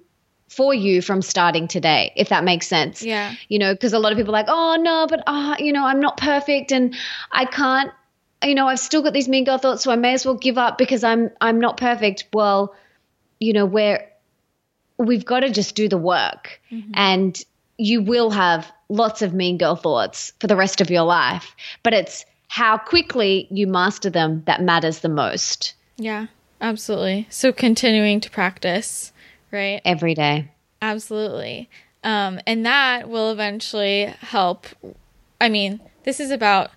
[0.49, 3.03] for you from starting today, if that makes sense.
[3.03, 3.35] Yeah.
[3.49, 5.87] You know, because a lot of people are like, oh, no, but, uh, you know,
[5.87, 6.95] I'm not perfect and
[7.31, 7.93] I can't,
[8.43, 10.59] you know, I've still got these mean girl thoughts, so I may as well give
[10.59, 12.25] up because I'm, I'm not perfect.
[12.33, 12.75] Well,
[13.41, 14.11] you know, where
[14.97, 16.91] we've got to just do the work mm-hmm.
[16.95, 17.41] and
[17.77, 21.95] you will have lots of mean girl thoughts for the rest of your life, but
[21.95, 25.75] it's how quickly you master them that matters the most.
[25.97, 26.27] Yeah,
[26.61, 27.27] absolutely.
[27.31, 29.13] So continuing to practice
[29.51, 29.81] right?
[29.85, 30.51] Every day.
[30.81, 31.69] Absolutely.
[32.05, 34.67] Um, and that will eventually help.
[35.41, 36.71] I mean, this is about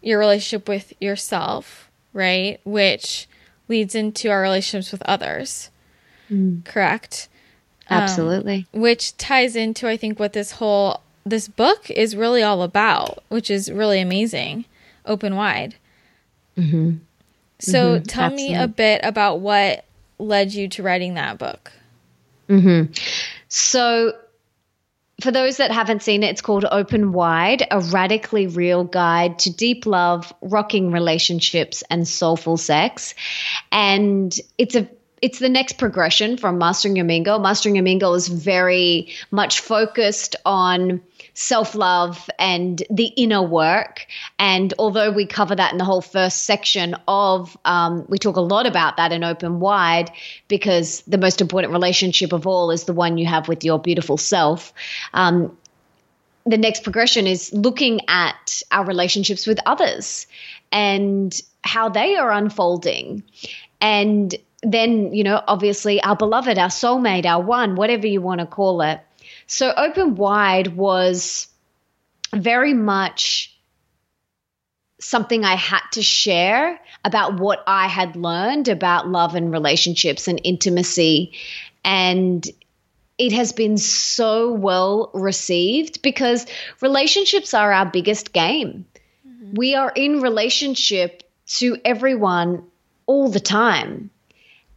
[0.00, 2.60] your relationship with yourself, right?
[2.64, 3.28] Which
[3.68, 5.70] leads into our relationships with others.
[6.30, 6.64] Mm.
[6.64, 7.28] Correct?
[7.90, 8.66] Absolutely.
[8.72, 13.22] Um, which ties into, I think, what this whole this book is really all about,
[13.28, 14.64] which is really amazing.
[15.04, 15.74] Open wide.
[16.56, 16.96] Mm-hmm.
[17.58, 18.02] So mm-hmm.
[18.04, 18.54] tell Absolutely.
[18.54, 19.84] me a bit about what
[20.18, 21.72] led you to writing that book.
[22.48, 22.92] Mm-hmm.
[23.48, 24.12] So,
[25.20, 29.52] for those that haven't seen it, it's called Open Wide, a radically real guide to
[29.52, 33.14] deep love, rocking relationships, and soulful sex.
[33.72, 34.88] And it's a
[35.22, 37.38] it's the next progression from Mastering Your Girl.
[37.38, 41.00] Mastering Your Girl is very much focused on
[41.34, 44.06] self love and the inner work.
[44.38, 48.40] And although we cover that in the whole first section of, um, we talk a
[48.40, 50.10] lot about that in Open Wide
[50.48, 54.16] because the most important relationship of all is the one you have with your beautiful
[54.16, 54.72] self.
[55.14, 55.56] Um,
[56.44, 60.26] the next progression is looking at our relationships with others
[60.72, 63.22] and how they are unfolding.
[63.80, 68.46] And then, you know, obviously our beloved, our soulmate, our one, whatever you want to
[68.46, 69.00] call it.
[69.46, 71.48] So Open Wide was
[72.34, 73.54] very much
[75.00, 80.40] something I had to share about what I had learned about love and relationships and
[80.42, 81.32] intimacy.
[81.84, 82.46] And
[83.16, 86.46] it has been so well received because
[86.80, 88.86] relationships are our biggest game.
[89.26, 89.54] Mm-hmm.
[89.54, 91.22] We are in relationship
[91.58, 92.64] to everyone
[93.06, 94.10] all the time.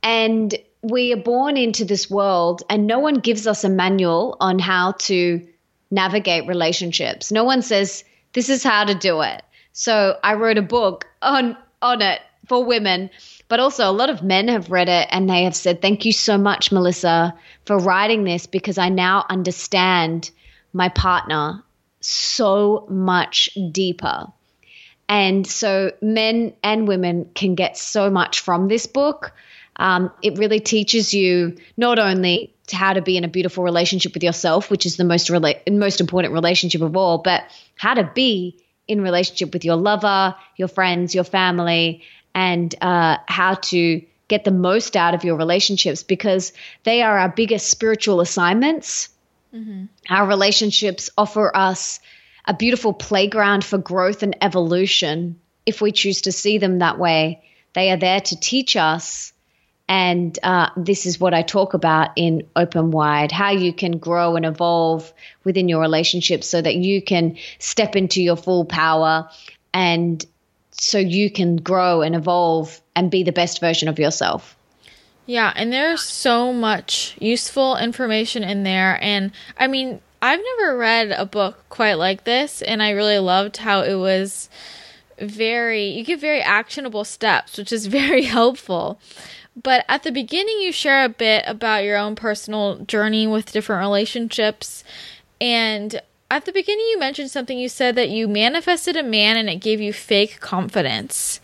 [0.04, 4.60] And we are born into this world and no one gives us a manual on
[4.60, 5.48] how to
[5.92, 7.32] navigate relationships.
[7.32, 9.44] No one says this is how to do it.
[9.74, 13.10] So I wrote a book on on it for women,
[13.48, 16.14] but also a lot of men have read it and they have said thank you
[16.14, 17.34] so much Melissa
[17.66, 20.32] for writing this because I now understand
[20.74, 21.64] my partner
[22.00, 24.28] so much deeper.
[25.08, 29.34] And so men and women can get so much from this book.
[29.82, 34.24] Um, it really teaches you not only how to be in a beautiful relationship with
[34.24, 37.44] yourself, which is the most rela- most important relationship of all, but
[37.78, 42.04] how to be in relationship with your lover, your friends, your family,
[42.36, 47.30] and uh, how to get the most out of your relationships because they are our
[47.30, 49.10] biggest spiritual assignments.
[49.52, 49.86] Mm-hmm.
[50.14, 52.00] Our relationships offer us
[52.46, 57.42] a beautiful playground for growth and evolution if we choose to see them that way.
[57.74, 59.34] They are there to teach us
[59.92, 64.38] and uh, this is what I talk about in Open Wide how you can grow
[64.38, 65.12] and evolve
[65.44, 69.30] within your relationship so that you can step into your full power
[69.74, 70.26] and
[70.72, 74.56] so you can grow and evolve and be the best version of yourself.
[75.26, 78.98] Yeah, and there's so much useful information in there.
[79.02, 83.58] And I mean, I've never read a book quite like this, and I really loved
[83.58, 84.50] how it was
[85.20, 89.00] very, you give very actionable steps, which is very helpful.
[89.56, 93.82] But at the beginning, you share a bit about your own personal journey with different
[93.82, 94.84] relationships.
[95.40, 99.50] And at the beginning, you mentioned something you said that you manifested a man and
[99.50, 101.42] it gave you fake confidence.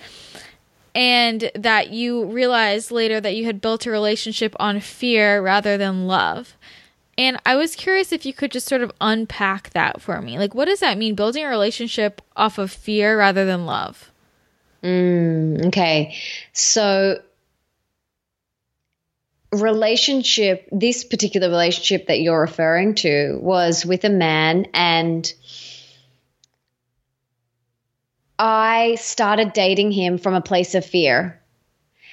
[0.95, 6.07] And that you realized later that you had built a relationship on fear rather than
[6.07, 6.55] love.
[7.17, 10.37] And I was curious if you could just sort of unpack that for me.
[10.37, 14.11] Like, what does that mean, building a relationship off of fear rather than love?
[14.83, 16.15] Mm, okay.
[16.53, 17.19] So,
[19.51, 25.31] relationship, this particular relationship that you're referring to was with a man, and
[28.39, 31.41] I started dating him from a place of fear.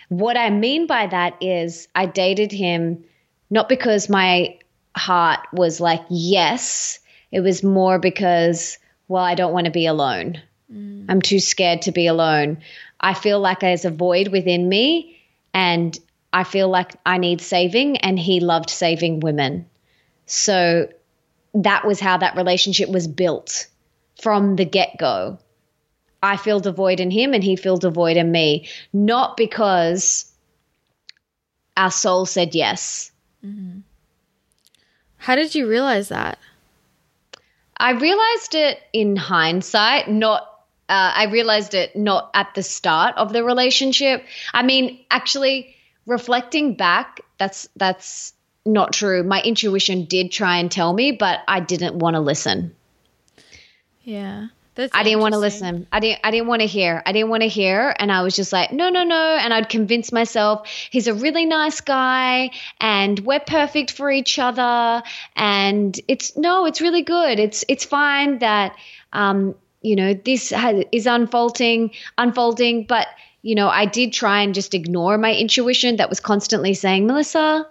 [0.09, 3.05] What I mean by that is, I dated him
[3.51, 4.59] not because my
[4.97, 7.01] heart was like, yes.
[7.33, 10.41] It was more because, well, I don't want to be alone.
[10.73, 11.07] Mm.
[11.09, 12.59] I'm too scared to be alone.
[13.01, 15.21] I feel like there's a void within me
[15.53, 15.99] and
[16.35, 17.99] I feel like I need saving.
[17.99, 19.67] And he loved saving women.
[20.27, 20.89] So
[21.55, 23.69] that was how that relationship was built
[24.21, 25.39] from the get go.
[26.21, 30.33] I feel devoid in him and he felt devoid in me, not because
[31.77, 33.13] our soul said yes.
[33.45, 33.81] Mm-hmm.
[35.19, 36.39] How did you realize that?
[37.77, 40.43] I realized it in hindsight, not
[40.89, 44.25] uh, I realized it not at the start of the relationship.
[44.53, 45.75] I mean, actually,
[46.07, 49.23] reflecting back, that's that's not true.
[49.23, 52.75] My intuition did try and tell me, but I didn't want to listen.
[54.03, 54.49] Yeah.
[54.75, 55.87] That's I didn't want to listen.
[55.93, 57.01] I didn't I didn't want to hear.
[57.07, 59.69] I didn't want to hear and I was just like, "No, no, no." And I'd
[59.69, 65.03] convince myself he's a really nice guy and we're perfect for each other
[65.37, 67.39] and it's no, it's really good.
[67.39, 68.75] It's it's fine that
[69.13, 73.07] um you know, this has, is unfolding, unfolding, but
[73.45, 77.67] you know, I did try and just ignore my intuition that was constantly saying, "Melissa,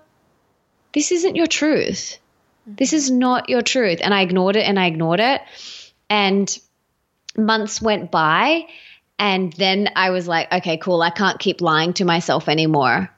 [0.93, 2.19] this isn't your truth.
[2.67, 5.41] This is not your truth." And I ignored it and I ignored it.
[6.09, 6.47] And
[7.36, 8.67] months went by
[9.17, 11.01] and then I was like, okay, cool.
[11.01, 13.09] I can't keep lying to myself anymore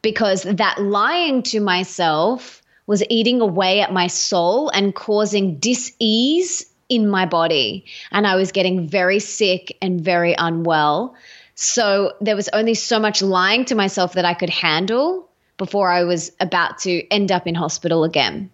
[0.00, 7.08] because that lying to myself was eating away at my soul and causing dis-ease in
[7.08, 7.84] my body.
[8.10, 11.14] And I was getting very sick and very unwell.
[11.62, 16.04] So there was only so much lying to myself that I could handle before I
[16.04, 18.50] was about to end up in hospital again.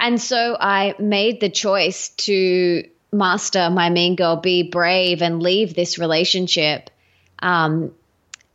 [0.00, 5.76] And so I made the choice to master my mean girl, be brave and leave
[5.76, 6.90] this relationship.
[7.38, 7.92] Um,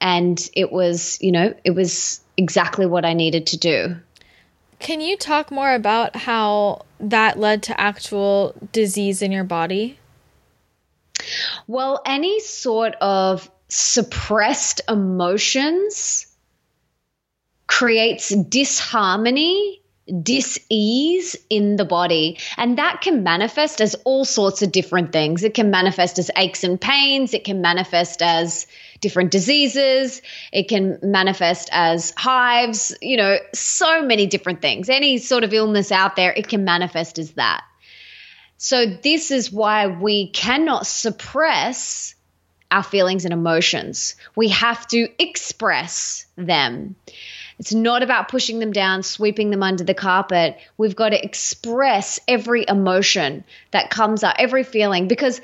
[0.02, 3.96] and it was, you know, it was exactly what I needed to do.
[4.80, 9.98] Can you talk more about how that led to actual disease in your body?
[11.66, 16.28] Well, any sort of suppressed emotions
[17.68, 19.80] creates disharmony
[20.24, 22.38] dis-ease in the body.
[22.58, 25.44] And that can manifest as all sorts of different things.
[25.44, 27.34] It can manifest as aches and pains.
[27.34, 28.68] It can manifest as
[29.02, 30.22] different diseases.
[30.52, 34.90] It can manifest as hives you know so many different things.
[34.90, 37.64] Any sort of illness out there it can manifest as that.
[38.58, 42.14] So this is why we cannot suppress
[42.72, 46.96] our feelings and emotions we have to express them
[47.60, 50.58] it's not about pushing them down, sweeping them under the carpet.
[50.78, 55.42] We've got to express every emotion that comes up, every feeling, because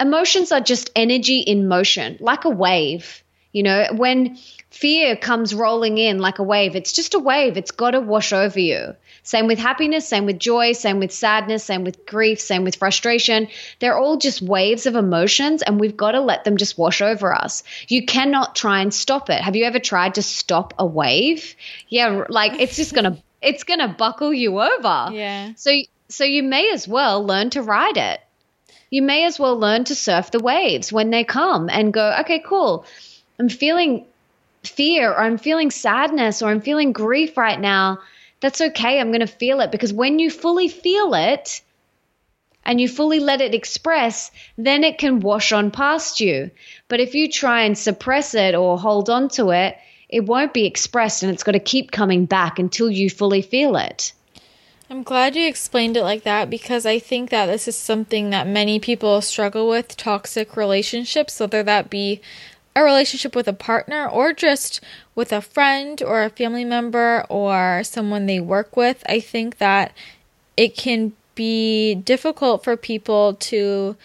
[0.00, 3.22] emotions are just energy in motion, like a wave.
[3.52, 4.38] You know, when
[4.70, 8.32] fear comes rolling in like a wave, it's just a wave, it's got to wash
[8.32, 8.96] over you.
[9.26, 13.48] Same with happiness, same with joy, same with sadness, same with grief, same with frustration.
[13.80, 17.34] They're all just waves of emotions, and we've got to let them just wash over
[17.34, 17.64] us.
[17.88, 19.40] You cannot try and stop it.
[19.40, 21.56] Have you ever tried to stop a wave?
[21.88, 25.08] Yeah, like it's just gonna it's gonna buckle you over.
[25.10, 25.54] Yeah.
[25.56, 25.72] So
[26.08, 28.20] so you may as well learn to ride it.
[28.90, 32.38] You may as well learn to surf the waves when they come and go, okay,
[32.38, 32.86] cool.
[33.40, 34.06] I'm feeling
[34.62, 37.98] fear or I'm feeling sadness or I'm feeling grief right now
[38.46, 39.00] that's okay.
[39.00, 41.62] I'm going to feel it because when you fully feel it
[42.64, 46.52] and you fully let it express, then it can wash on past you.
[46.86, 49.76] But if you try and suppress it or hold on to it,
[50.08, 53.74] it won't be expressed and it's got to keep coming back until you fully feel
[53.74, 54.12] it.
[54.88, 58.46] I'm glad you explained it like that because I think that this is something that
[58.46, 62.20] many people struggle with toxic relationships, whether that be
[62.76, 64.80] a relationship with a partner or just
[65.14, 69.92] with a friend or a family member or someone they work with, I think that
[70.56, 73.96] it can be difficult for people to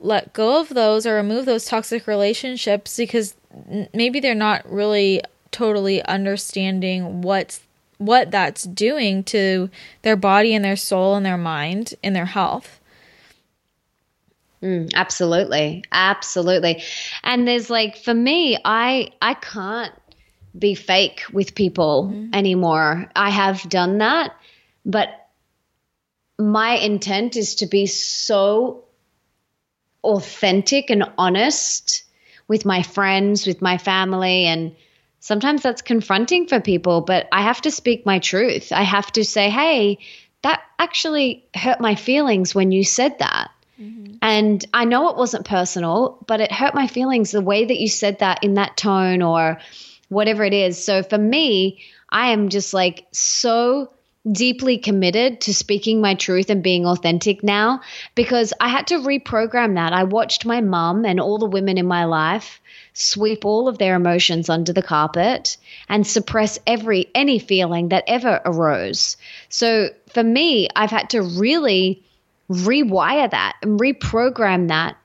[0.00, 3.34] let go of those or remove those toxic relationships because
[3.94, 5.22] maybe they're not really
[5.52, 7.60] totally understanding what's
[7.98, 9.70] what that's doing to
[10.02, 12.78] their body and their soul and their mind and their health.
[14.62, 15.84] Mm, absolutely.
[15.92, 16.82] Absolutely.
[17.22, 19.92] And there's like for me, I I can't
[20.58, 22.34] be fake with people mm-hmm.
[22.34, 23.10] anymore.
[23.14, 24.34] I have done that,
[24.84, 25.08] but
[26.38, 28.84] my intent is to be so
[30.02, 32.04] authentic and honest
[32.48, 34.74] with my friends, with my family and
[35.20, 38.70] sometimes that's confronting for people, but I have to speak my truth.
[38.72, 39.98] I have to say, "Hey,
[40.42, 43.50] that actually hurt my feelings when you said that."
[43.80, 44.16] Mm-hmm.
[44.22, 47.88] And I know it wasn't personal, but it hurt my feelings the way that you
[47.88, 49.58] said that in that tone or
[50.08, 50.82] whatever it is.
[50.82, 53.90] So for me, I am just like so
[54.30, 57.80] deeply committed to speaking my truth and being authentic now
[58.14, 59.92] because I had to reprogram that.
[59.92, 62.60] I watched my mum and all the women in my life
[62.92, 65.58] sweep all of their emotions under the carpet
[65.88, 69.16] and suppress every any feeling that ever arose.
[69.48, 72.02] So for me, I've had to really
[72.50, 74.96] rewire that and reprogram that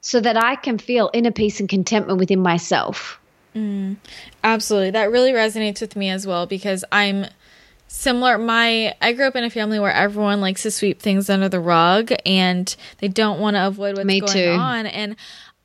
[0.00, 3.20] so that I can feel inner peace and contentment within myself.
[3.54, 3.96] Mm,
[4.44, 4.90] absolutely.
[4.92, 7.26] That really resonates with me as well because I'm
[7.88, 11.48] similar my I grew up in a family where everyone likes to sweep things under
[11.48, 14.50] the rug and they don't want to avoid what's me going too.
[14.50, 15.16] on and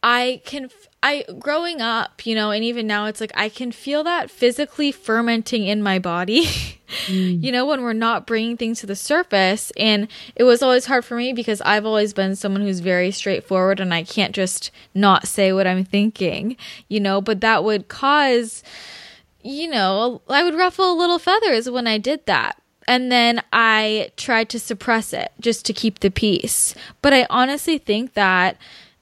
[0.02, 0.70] I can
[1.02, 4.92] I growing up, you know, and even now it's like I can feel that physically
[4.92, 6.48] fermenting in my body.
[7.08, 7.44] mm.
[7.44, 11.06] You know, when we're not bringing things to the surface and it was always hard
[11.06, 15.28] for me because I've always been someone who's very straightforward and I can't just not
[15.28, 18.64] say what I'm thinking, you know, but that would cause
[19.44, 22.58] you know, I would ruffle little feathers when I did that.
[22.88, 26.76] And then I tried to suppress it just to keep the peace.
[27.02, 28.58] But I honestly think that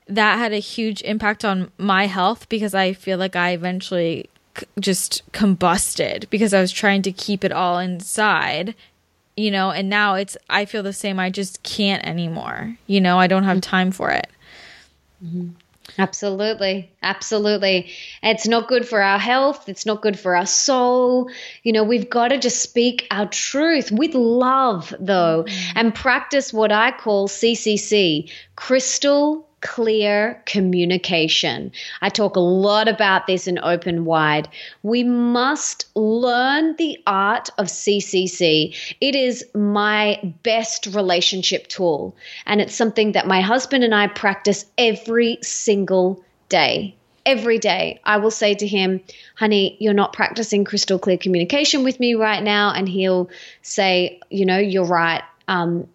[0.08, 4.66] that had a huge impact on my health because I feel like I eventually c-
[4.80, 8.76] just combusted because I was trying to keep it all inside,
[9.36, 11.20] you know, and now it's, I feel the same.
[11.20, 12.78] I just can't anymore.
[12.88, 13.70] You know, I don't have mm-hmm.
[13.70, 14.28] time for it.
[15.24, 15.50] Mm-hmm.
[15.98, 16.92] Absolutely.
[17.04, 17.92] Absolutely.
[18.24, 19.68] It's not good for our health.
[19.68, 21.30] It's not good for our soul.
[21.64, 25.78] You know, we've got to just speak our truth with love, though, mm-hmm.
[25.78, 31.72] and practice what I call CCC crystal clear communication.
[32.02, 34.50] I talk a lot about this in Open Wide.
[34.84, 38.76] We must learn the art of CCC.
[39.00, 44.66] It is my best relationship tool, and it's something that my husband and I practice
[44.78, 46.96] every single day.
[47.24, 49.00] Every day, I will say to him,
[49.36, 52.74] honey, you're not practicing crystal clear communication with me right now.
[52.74, 53.30] And he'll
[53.62, 55.22] say, you know, you're right.
[55.48, 55.88] Um,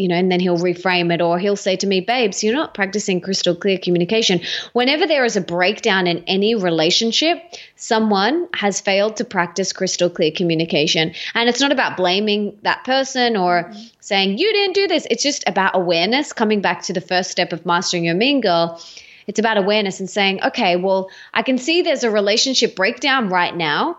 [0.00, 2.72] you know, and then he'll reframe it or he'll say to me, babes, you're not
[2.74, 4.40] practicing crystal clear communication.
[4.72, 7.38] Whenever there is a breakdown in any relationship,
[7.76, 11.14] someone has failed to practice crystal clear communication.
[11.34, 13.80] And it's not about blaming that person or mm-hmm.
[14.00, 15.06] saying, you didn't do this.
[15.10, 18.80] It's just about awareness, coming back to the first step of mastering your mean girl.
[19.26, 23.54] It's about awareness and saying, okay, well, I can see there's a relationship breakdown right
[23.54, 23.98] now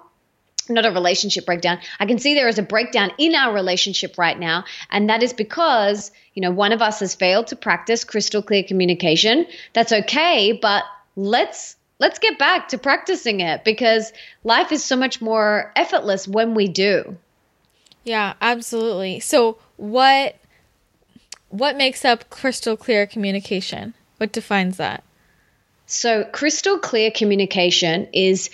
[0.71, 1.79] not a relationship breakdown.
[1.99, 4.65] I can see there is a breakdown in our relationship right now.
[4.89, 8.63] And that is because, you know, one of us has failed to practice crystal clear
[8.63, 9.45] communication.
[9.73, 10.83] That's okay, but
[11.15, 14.11] let's let's get back to practicing it because
[14.43, 17.17] life is so much more effortless when we do.
[18.03, 19.19] Yeah, absolutely.
[19.19, 20.35] So what
[21.49, 23.93] what makes up crystal clear communication?
[24.17, 25.03] What defines that?
[25.85, 28.49] So crystal clear communication is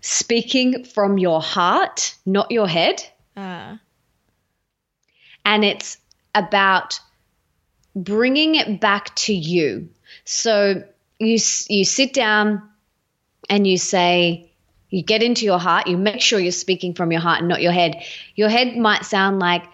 [0.00, 3.04] speaking from your heart, not your head.
[3.36, 3.76] Uh.
[5.44, 5.98] And it's
[6.34, 7.00] about
[7.94, 9.88] bringing it back to you.
[10.24, 10.84] So
[11.18, 11.38] you
[11.68, 12.68] you sit down
[13.50, 14.50] and you say
[14.90, 17.60] you get into your heart, you make sure you're speaking from your heart and not
[17.60, 18.02] your head.
[18.34, 19.64] Your head might sound like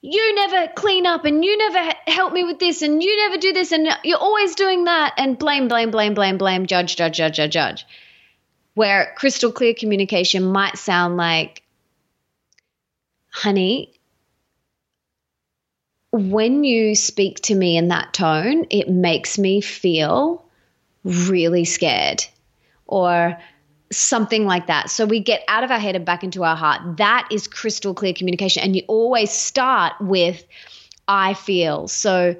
[0.00, 3.52] you never clean up and you never help me with this and you never do
[3.52, 7.36] this and you're always doing that and blame blame blame blame blame judge judge judge
[7.36, 7.86] judge judge
[8.78, 11.64] where crystal clear communication might sound like,
[13.28, 13.92] honey,
[16.12, 20.44] when you speak to me in that tone, it makes me feel
[21.02, 22.24] really scared
[22.86, 23.36] or
[23.90, 24.90] something like that.
[24.90, 26.98] So we get out of our head and back into our heart.
[26.98, 28.62] That is crystal clear communication.
[28.62, 30.44] And you always start with,
[31.08, 31.88] I feel.
[31.88, 32.36] So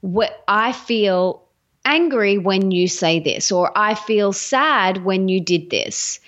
[0.00, 1.47] what I feel
[1.88, 6.20] angry when you say this, or I feel sad when you did this.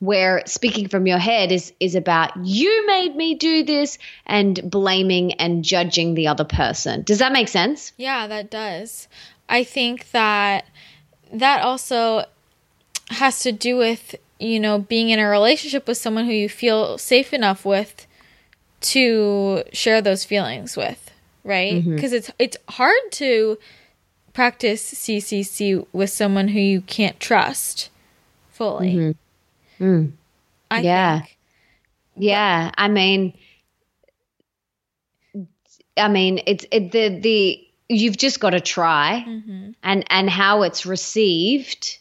[0.00, 5.32] where speaking from your head is is about you made me do this and blaming
[5.34, 7.02] and judging the other person.
[7.02, 7.92] Does that make sense?
[7.96, 9.08] Yeah, that does.
[9.48, 10.66] I think that
[11.32, 12.24] that also
[13.10, 16.96] has to do with, you know, being in a relationship with someone who you feel
[16.98, 18.06] safe enough with
[18.80, 21.10] to share those feelings with,
[21.42, 21.84] right?
[21.84, 22.16] Because mm-hmm.
[22.16, 23.58] it's it's hard to
[24.38, 27.90] practice CCC with someone who you can't trust
[28.50, 28.94] fully.
[28.94, 29.84] Mm-hmm.
[29.84, 30.12] Mm.
[30.70, 31.18] I yeah.
[31.18, 31.38] Think.
[32.18, 32.70] Yeah.
[32.78, 33.36] I mean,
[35.96, 39.70] I mean, it's it, the the you've just got to try, mm-hmm.
[39.82, 41.98] and and how it's received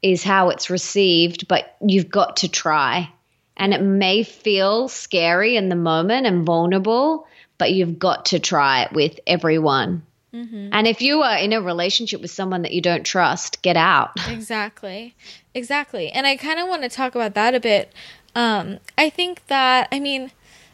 [0.00, 3.10] is how it's received, but you've got to try,
[3.58, 7.26] and it may feel scary in the moment and vulnerable,
[7.58, 10.06] but you've got to try it with everyone.
[10.34, 10.70] Mm-hmm.
[10.72, 14.12] And if you are in a relationship with someone that you don't trust, get out.
[14.28, 15.14] Exactly.
[15.54, 16.10] Exactly.
[16.10, 17.92] And I kind of want to talk about that a bit.
[18.34, 20.30] Um, I think that, I mean,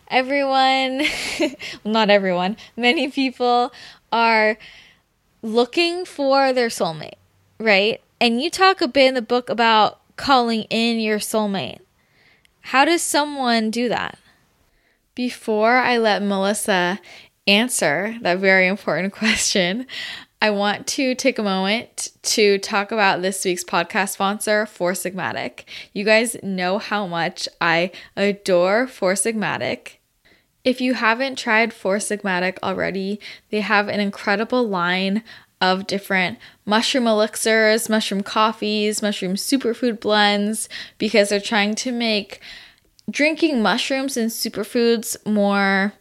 [0.08, 1.02] everyone,
[1.40, 3.72] well, not everyone, many people
[4.12, 4.56] are
[5.42, 7.18] looking for their soulmate,
[7.58, 8.00] right?
[8.20, 11.80] And you talk a bit in the book about calling in your soulmate.
[12.60, 14.18] How does someone do that?
[15.14, 17.00] Before I let Melissa
[17.48, 19.86] answer that very important question,
[20.40, 25.64] I want to take a moment to talk about this week's podcast sponsor, Four Sigmatic.
[25.92, 29.94] You guys know how much I adore Four Sigmatic.
[30.62, 33.18] If you haven't tried Four Sigmatic already,
[33.50, 35.24] they have an incredible line
[35.60, 40.68] of different mushroom elixirs, mushroom coffees, mushroom superfood blends
[40.98, 42.40] because they're trying to make
[43.10, 45.94] drinking mushrooms and superfoods more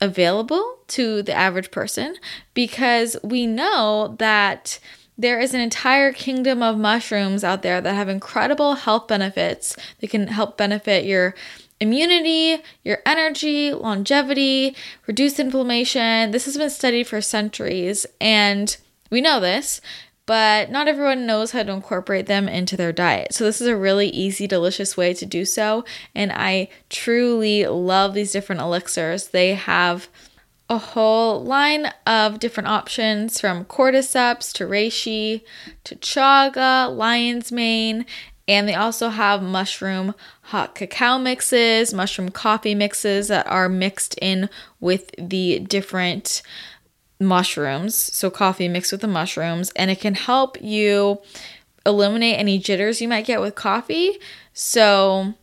[0.00, 2.16] available to the average person
[2.54, 4.78] because we know that
[5.18, 9.76] there is an entire kingdom of mushrooms out there that have incredible health benefits.
[10.00, 11.34] They can help benefit your
[11.78, 14.74] immunity, your energy, longevity,
[15.06, 16.30] reduce inflammation.
[16.30, 18.76] This has been studied for centuries, and
[19.10, 19.80] we know this
[20.30, 23.34] but not everyone knows how to incorporate them into their diet.
[23.34, 25.84] So, this is a really easy, delicious way to do so.
[26.14, 29.30] And I truly love these different elixirs.
[29.30, 30.06] They have
[30.68, 35.42] a whole line of different options from cordyceps to reishi
[35.82, 38.06] to chaga, lion's mane,
[38.46, 44.48] and they also have mushroom hot cacao mixes, mushroom coffee mixes that are mixed in
[44.78, 46.42] with the different
[47.20, 51.20] mushrooms, so coffee mixed with the mushrooms, and it can help you
[51.86, 54.18] eliminate any jitters you might get with coffee.
[54.52, 55.34] So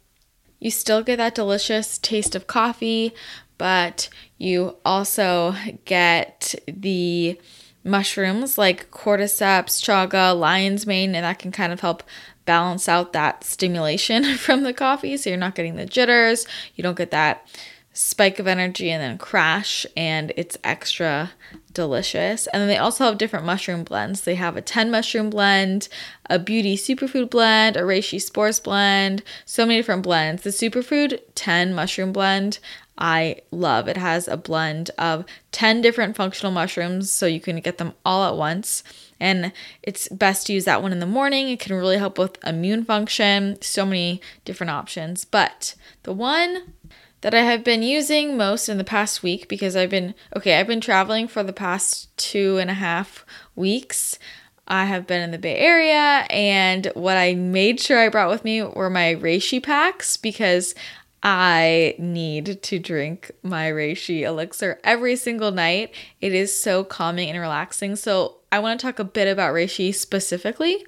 [0.59, 3.13] you still get that delicious taste of coffee,
[3.57, 5.55] but you also
[5.85, 7.39] get the
[7.83, 12.03] mushrooms like cordyceps, chaga, lion's mane, and that can kind of help
[12.45, 15.17] balance out that stimulation from the coffee.
[15.17, 17.47] So you're not getting the jitters, you don't get that
[17.93, 21.31] spike of energy and then crash, and it's extra
[21.77, 22.47] delicious.
[22.47, 24.21] And then they also have different mushroom blends.
[24.21, 25.87] They have a 10 mushroom blend,
[26.29, 30.41] a beauty superfood blend, a reishi spores blend, so many different blends.
[30.41, 32.59] The superfood 10 mushroom blend
[32.97, 33.87] I love.
[33.87, 38.27] It has a blend of 10 different functional mushrooms, so you can get them all
[38.27, 38.83] at once.
[39.19, 39.51] And
[39.83, 41.49] it's best to use that one in the morning.
[41.49, 43.61] It can really help with immune function.
[43.61, 45.25] So many different options.
[45.25, 46.73] But the one
[47.21, 50.67] that I have been using most in the past week because I've been okay, I've
[50.67, 54.19] been traveling for the past two and a half weeks.
[54.67, 58.43] I have been in the Bay Area, and what I made sure I brought with
[58.43, 60.75] me were my reishi packs because
[61.23, 65.93] I need to drink my reishi elixir every single night.
[66.19, 67.95] It is so calming and relaxing.
[67.95, 70.85] So, I want to talk a bit about reishi specifically.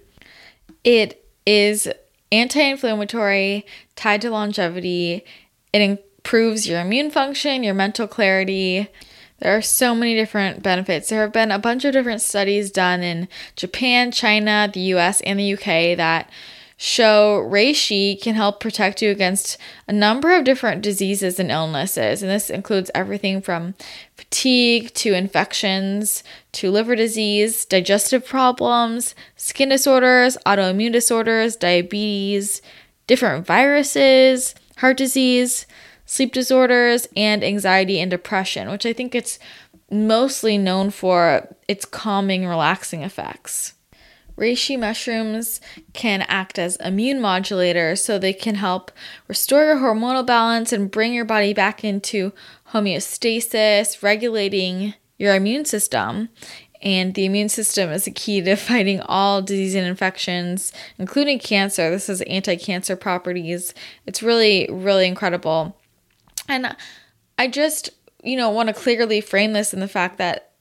[0.84, 1.90] It is
[2.32, 3.66] anti inflammatory,
[3.96, 5.24] tied to longevity.
[5.72, 8.88] It improves your immune function, your mental clarity.
[9.40, 11.10] There are so many different benefits.
[11.10, 15.40] There have been a bunch of different studies done in Japan, China, the US, and
[15.40, 16.30] the UK that
[16.78, 19.58] show reishi can help protect you against
[19.88, 22.22] a number of different diseases and illnesses.
[22.22, 23.74] And this includes everything from
[24.16, 32.62] fatigue to infections to liver disease, digestive problems, skin disorders, autoimmune disorders, diabetes,
[33.08, 35.66] different viruses, heart disease
[36.10, 39.38] sleep disorders, and anxiety and depression, which I think it's
[39.92, 43.76] mostly known for its calming, relaxing effects.
[44.36, 45.62] Reishi mushrooms
[45.94, 48.92] can act as immune modulators, so they can help
[49.28, 52.34] restore your hormonal balance and bring your body back into
[52.74, 56.30] homeostasis, regulating your immune system.
[56.82, 61.92] And the immune system is a key to fighting all disease and infections, including cancer.
[61.92, 63.76] This has anti cancer properties.
[64.08, 65.76] It's really, really incredible.
[66.50, 66.76] And
[67.38, 67.92] I just,
[68.24, 70.52] you know, want to clearly frame this in the fact that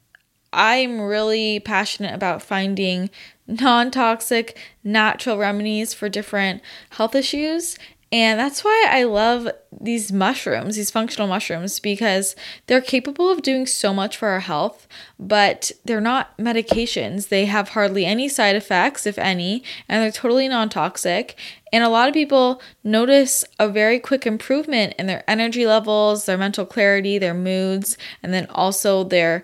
[0.53, 3.11] I'm really passionate about finding
[3.47, 7.79] non toxic, natural remedies for different health issues.
[8.11, 12.35] And that's why I love these mushrooms, these functional mushrooms, because
[12.67, 17.29] they're capable of doing so much for our health, but they're not medications.
[17.29, 21.39] They have hardly any side effects, if any, and they're totally non toxic.
[21.73, 26.39] And a lot of people notice a very quick improvement in their energy levels, their
[26.39, 29.43] mental clarity, their moods, and then also their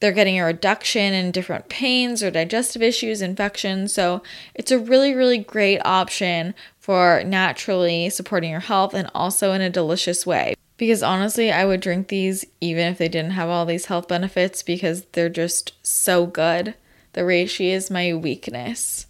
[0.00, 3.92] they're getting a reduction in different pains or digestive issues, infections.
[3.94, 4.22] So
[4.54, 9.70] it's a really, really great option for naturally supporting your health and also in a
[9.70, 10.54] delicious way.
[10.76, 14.62] Because honestly, I would drink these even if they didn't have all these health benefits
[14.62, 16.74] because they're just so good.
[17.14, 19.05] The reishi is my weakness.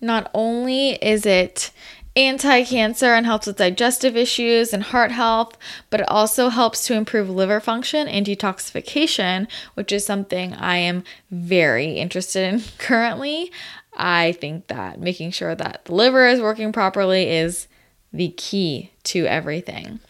[0.00, 1.70] Not only is it
[2.16, 5.56] anti cancer and helps with digestive issues and heart health,
[5.90, 11.04] but it also helps to improve liver function and detoxification, which is something I am
[11.30, 13.52] very interested in currently.
[13.96, 17.68] I think that making sure that the liver is working properly is
[18.12, 20.00] the key to everything.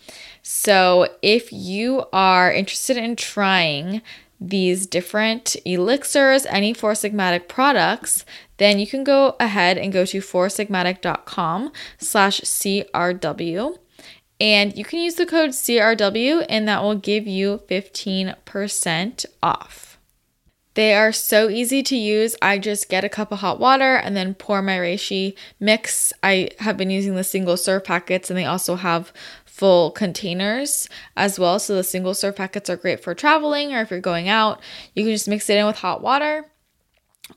[0.43, 4.01] So, if you are interested in trying
[4.41, 8.25] these different elixirs, any Four Sigmatic products,
[8.57, 13.77] then you can go ahead and go to foursigmatic.com slash CRW.
[14.41, 19.91] And you can use the code CRW and that will give you 15% off.
[20.75, 22.37] They are so easy to use.
[22.41, 26.13] I just get a cup of hot water and then pour my reishi mix.
[26.23, 29.13] I have been using the single serve packets and they also have
[29.61, 30.89] full containers
[31.19, 31.59] as well.
[31.59, 34.59] So the single serve packets are great for traveling or if you're going out.
[34.95, 36.47] You can just mix it in with hot water.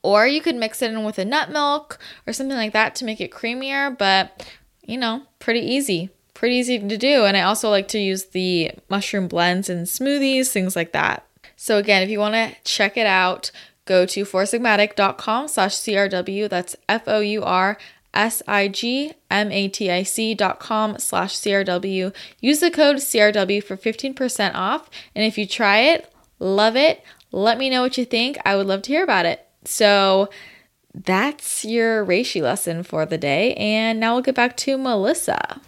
[0.03, 3.05] Or you could mix it in with a nut milk or something like that to
[3.05, 4.47] make it creamier, but
[4.81, 6.11] you know, pretty easy.
[6.33, 7.25] Pretty easy to do.
[7.25, 11.27] And I also like to use the mushroom blends in smoothies, things like that.
[11.57, 13.51] So again, if you want to check it out,
[13.83, 16.49] go to foursigmatic.com slash CRW.
[16.49, 17.05] That's F
[18.15, 22.13] O U R S I G M A T I C dot com slash CRW.
[22.39, 24.89] Use the code CRW for 15% off.
[25.15, 28.37] And if you try it, love it, let me know what you think.
[28.45, 29.45] I would love to hear about it.
[29.65, 30.29] So
[30.93, 33.55] that's your reishi lesson for the day.
[33.55, 35.59] And now we'll get back to Melissa.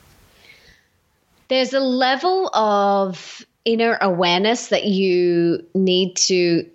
[1.47, 6.69] There's a level of inner awareness that you need to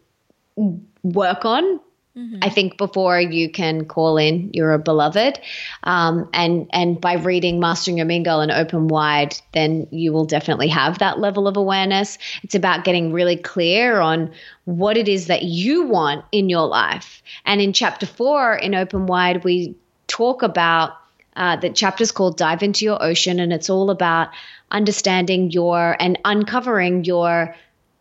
[1.02, 1.80] work on
[2.20, 2.38] Mm-hmm.
[2.42, 5.40] I think before you can call in your beloved,
[5.84, 10.26] um, and and by reading Mastering Your Mean Girl and Open Wide, then you will
[10.26, 12.18] definitely have that level of awareness.
[12.42, 14.32] It's about getting really clear on
[14.66, 17.22] what it is that you want in your life.
[17.46, 20.92] And in chapter four in Open Wide, we talk about
[21.36, 24.28] uh, the chapter's called Dive into Your Ocean, and it's all about
[24.70, 27.54] understanding your and uncovering your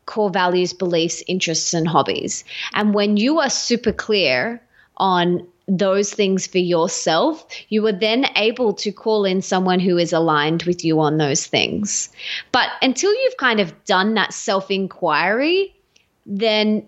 [0.10, 2.44] core values, beliefs, interests, and hobbies.
[2.74, 4.60] And when you are super clear
[4.98, 10.12] on those things for yourself, you are then able to call in someone who is
[10.12, 12.10] aligned with you on those things.
[12.52, 15.76] But until you've kind of done that self inquiry,
[16.26, 16.88] then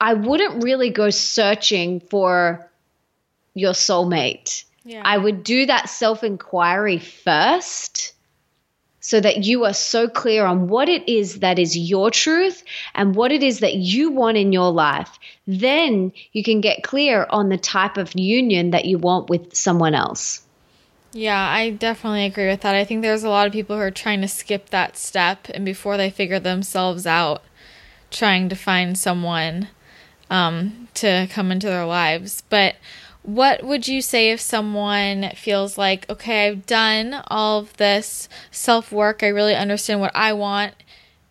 [0.00, 2.70] I wouldn't really go searching for
[3.54, 4.62] your soulmate.
[4.84, 5.02] Yeah.
[5.04, 8.14] I would do that self inquiry first
[9.02, 12.62] so that you are so clear on what it is that is your truth
[12.94, 15.18] and what it is that you want in your life.
[15.46, 19.94] Then you can get clear on the type of union that you want with someone
[19.94, 20.42] else.
[21.12, 22.76] Yeah, I definitely agree with that.
[22.76, 25.64] I think there's a lot of people who are trying to skip that step and
[25.64, 27.42] before they figure themselves out,
[28.12, 29.68] trying to find someone
[30.30, 32.44] um, to come into their lives.
[32.48, 32.76] But
[33.22, 38.90] what would you say if someone feels like, okay, I've done all of this self
[38.90, 40.74] work, I really understand what I want,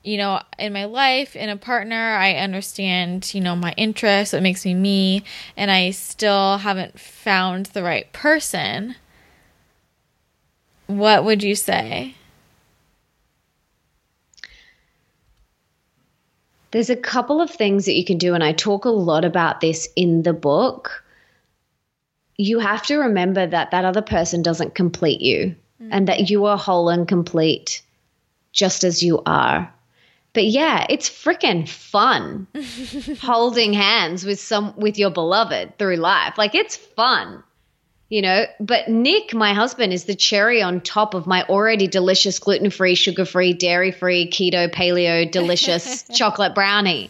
[0.04, 4.42] you know, in my life, in a partner, I understand, you know, my interests, what
[4.42, 5.24] makes me me,
[5.58, 8.96] and I still haven't found the right person?
[10.88, 12.16] What would you say?
[16.72, 19.60] There's a couple of things that you can do, and I talk a lot about
[19.60, 21.04] this in the book
[22.38, 25.90] you have to remember that that other person doesn't complete you mm.
[25.92, 27.82] and that you are whole and complete
[28.52, 29.72] just as you are.
[30.34, 32.48] But yeah, it's freaking fun
[33.22, 36.38] holding hands with some with your beloved through life.
[36.38, 37.44] Like it's fun.
[38.08, 42.40] You know, but Nick, my husband, is the cherry on top of my already delicious
[42.40, 47.10] gluten-free, sugar-free, dairy-free, keto, paleo, delicious chocolate brownie.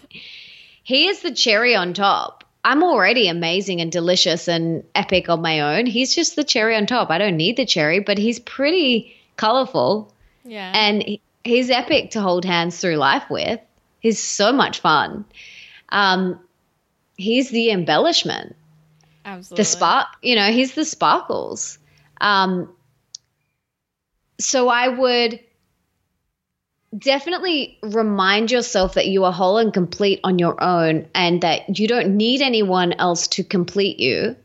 [0.83, 2.40] he is the cherry on top.
[2.63, 5.85] I'm already amazing and delicious and epic on my own.
[5.85, 7.09] He's just the cherry on top.
[7.09, 10.13] I don't need the cherry, but he's pretty colorful.
[10.43, 10.71] Yeah.
[10.75, 13.59] And he's epic to hold hands through life with.
[13.99, 15.25] He's so much fun.
[15.89, 16.39] Um,
[17.17, 18.55] he's the embellishment.
[19.25, 19.61] Absolutely.
[19.61, 21.77] The spark, you know, he's the sparkles.
[22.19, 22.71] Um,
[24.39, 25.39] so I would
[26.97, 31.87] definitely remind yourself that you are whole and complete on your own and that you
[31.87, 34.35] don't need anyone else to complete you.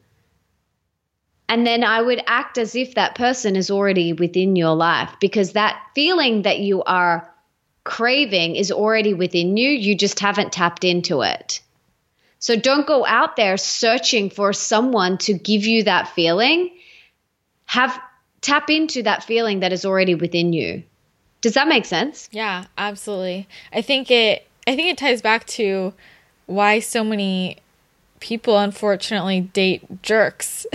[1.49, 5.53] And then I would act as if that person is already within your life because
[5.53, 7.33] that feeling that you are
[7.85, 9.71] craving is already within you.
[9.71, 11.61] You just haven't tapped into it.
[12.39, 16.71] So don't go out there searching for someone to give you that feeling.
[17.65, 17.99] Have
[18.41, 20.83] tap into that feeling that is already within you.
[21.47, 22.29] Does that make sense?
[22.33, 23.47] Yeah, absolutely.
[23.73, 25.95] I think it I think it ties back to
[26.47, 27.59] why so many
[28.19, 30.67] people unfortunately date jerks.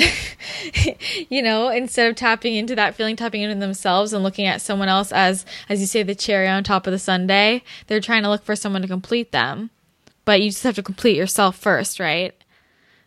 [1.30, 4.88] you know, instead of tapping into that feeling, tapping into themselves and looking at someone
[4.88, 8.30] else as as you say the cherry on top of the sundae, they're trying to
[8.30, 9.72] look for someone to complete them.
[10.24, 12.34] But you just have to complete yourself first, right?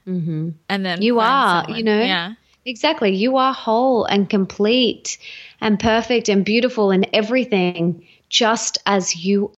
[0.06, 0.50] Mm-hmm.
[0.68, 1.78] And then you are, someone.
[1.78, 2.34] you know, yeah,
[2.66, 3.14] exactly.
[3.14, 5.16] You are whole and complete
[5.64, 9.50] and perfect and beautiful and everything, just as you.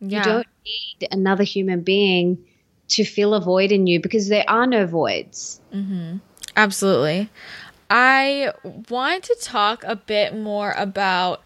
[0.00, 0.18] yeah.
[0.18, 2.42] You don't need another human being
[2.88, 5.60] to fill a void in you because there are no voids.
[5.74, 6.16] Mm-hmm.
[6.56, 7.28] Absolutely.
[7.90, 8.52] I
[8.88, 11.42] want to talk a bit more about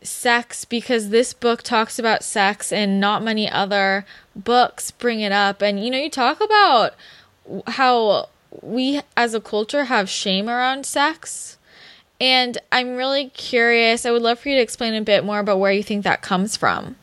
[0.00, 4.06] sex because this book talks about sex and not many other
[4.36, 5.60] books bring it up.
[5.60, 6.94] And you know, you talk about
[7.66, 8.28] how
[8.62, 11.57] we as a culture have shame around sex.
[12.20, 14.04] And I'm really curious.
[14.04, 16.22] I would love for you to explain a bit more about where you think that
[16.22, 16.96] comes from.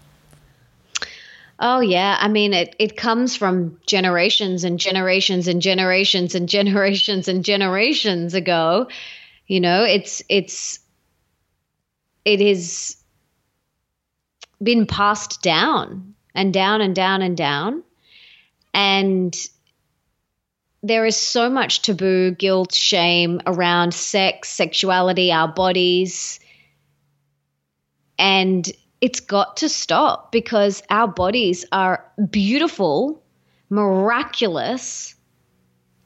[1.58, 7.28] Oh yeah, I mean it it comes from generations and generations and generations and generations
[7.28, 8.88] and generations ago.
[9.48, 10.80] You know, it's it's
[12.26, 12.98] it is
[14.62, 17.84] been passed down and down and down and down.
[18.74, 19.34] And
[20.86, 26.40] there is so much taboo, guilt, shame around sex, sexuality, our bodies.
[28.20, 28.72] And
[29.02, 33.24] it's got to stop because our bodies are beautiful,
[33.72, 35.16] miraculous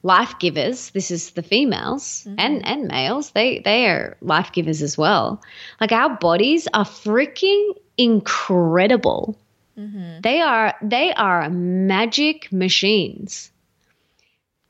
[0.01, 0.91] life givers.
[0.91, 2.35] This is the females mm-hmm.
[2.37, 3.31] and, and males.
[3.31, 5.41] They they are life givers as well.
[5.81, 9.37] Like our bodies are freaking incredible.
[9.77, 10.21] Mm-hmm.
[10.21, 13.51] They are they are magic machines.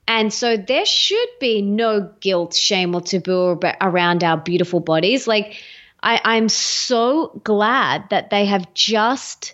[0.10, 5.28] And so there should be no guilt, shame, or taboo around our beautiful bodies.
[5.28, 5.56] Like,
[6.02, 9.54] I, I'm so glad that they have just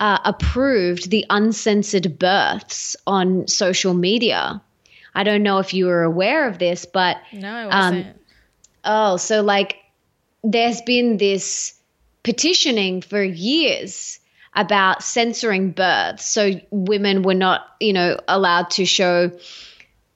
[0.00, 4.62] uh, approved the uncensored births on social media.
[5.14, 8.20] I don't know if you were aware of this, but No, I Um, wasn't.
[8.84, 9.76] oh, so like
[10.42, 11.74] there's been this
[12.22, 14.20] petitioning for years
[14.56, 16.24] about censoring births.
[16.24, 19.30] So women were not, you know, allowed to show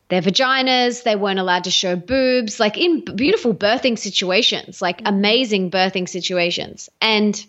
[0.09, 5.71] their vaginas, they weren't allowed to show boobs, like in beautiful birthing situations, like amazing
[5.71, 6.91] birthing situations.
[7.01, 7.47] And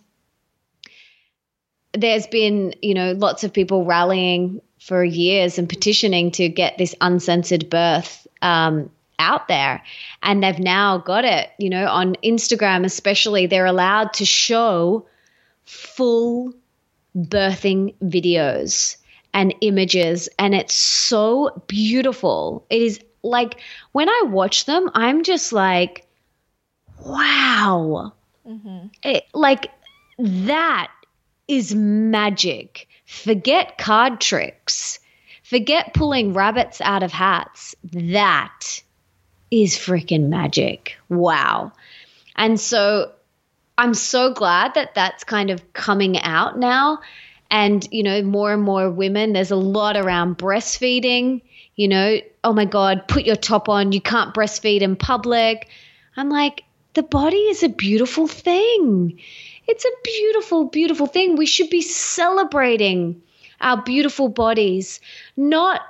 [1.93, 6.93] there's been, you know, lots of people rallying for years and petitioning to get this
[7.01, 9.81] uncensored birth um, out there.
[10.21, 15.07] And they've now got it, you know, on Instagram, especially, they're allowed to show
[15.65, 16.53] full
[17.15, 18.97] birthing videos
[19.33, 20.29] and images.
[20.37, 22.65] And it's so beautiful.
[22.69, 23.59] It is like
[23.91, 26.07] when I watch them, I'm just like,
[27.05, 28.13] wow.
[28.47, 28.87] Mm-hmm.
[29.03, 29.71] It, like
[30.17, 30.91] that
[31.47, 32.87] is magic.
[33.05, 34.99] Forget card tricks.
[35.43, 37.75] Forget pulling rabbits out of hats.
[37.91, 38.81] That
[39.49, 40.97] is freaking magic.
[41.09, 41.73] Wow.
[42.35, 43.11] And so
[43.81, 46.99] I'm so glad that that's kind of coming out now.
[47.49, 51.41] And, you know, more and more women, there's a lot around breastfeeding.
[51.75, 53.91] You know, oh my God, put your top on.
[53.91, 55.67] You can't breastfeed in public.
[56.15, 56.63] I'm like,
[56.93, 59.19] the body is a beautiful thing.
[59.67, 61.35] It's a beautiful, beautiful thing.
[61.35, 63.23] We should be celebrating
[63.61, 64.99] our beautiful bodies,
[65.35, 65.81] not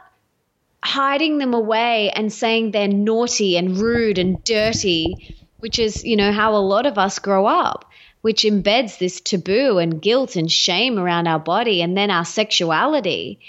[0.82, 6.32] hiding them away and saying they're naughty and rude and dirty, which is, you know,
[6.32, 7.90] how a lot of us grow up,
[8.22, 13.40] which embeds this taboo and guilt and shame around our body and then our sexuality.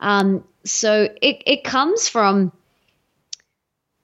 [0.00, 2.52] Um, so it, it comes from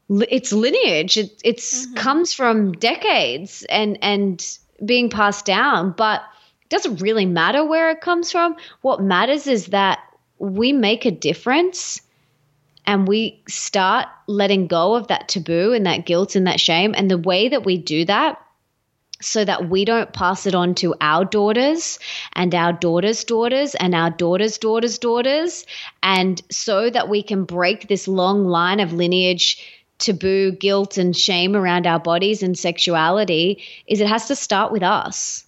[0.09, 1.17] its lineage.
[1.17, 6.23] It it's comes from decades and and being passed down, but
[6.63, 8.57] it doesn't really matter where it comes from.
[8.83, 10.01] What matters is that
[10.39, 12.01] we make a difference
[12.87, 16.95] and we start letting go of that taboo and that guilt and that shame.
[16.97, 18.41] And the way that we do that
[19.21, 21.99] so that we don't pass it on to our daughters
[22.35, 25.65] and our daughters' daughters and our daughters' daughters' daughters.
[26.03, 29.63] And so that we can break this long line of lineage
[29.99, 34.83] taboo, guilt, and shame around our bodies and sexuality is it has to start with
[34.83, 35.47] us.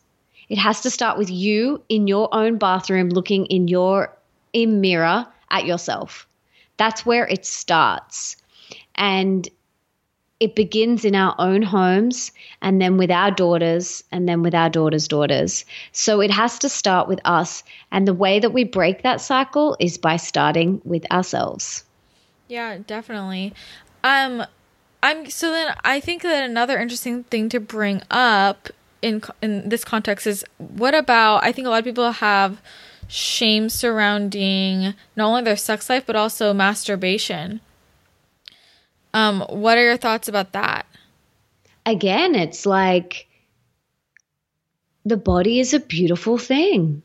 [0.48, 4.16] It has to start with you in your own bathroom looking in your
[4.52, 6.26] in mirror at yourself.
[6.76, 8.36] That's where it starts.
[8.94, 9.48] And
[10.38, 14.68] it begins in our own homes and then with our daughters and then with our
[14.68, 15.64] daughters' daughters.
[15.92, 17.62] So it has to start with us.
[17.90, 21.84] And the way that we break that cycle is by starting with ourselves.
[22.48, 23.54] Yeah, definitely.
[24.04, 24.44] Um
[25.02, 28.68] I'm so then I think that another interesting thing to bring up
[29.02, 32.60] in in this context is what about I think a lot of people have
[33.08, 37.60] shame surrounding not only their sex life but also masturbation.
[39.14, 40.86] Um, what are your thoughts about that?
[41.84, 43.28] Again, it's like
[45.04, 47.02] the body is a beautiful thing.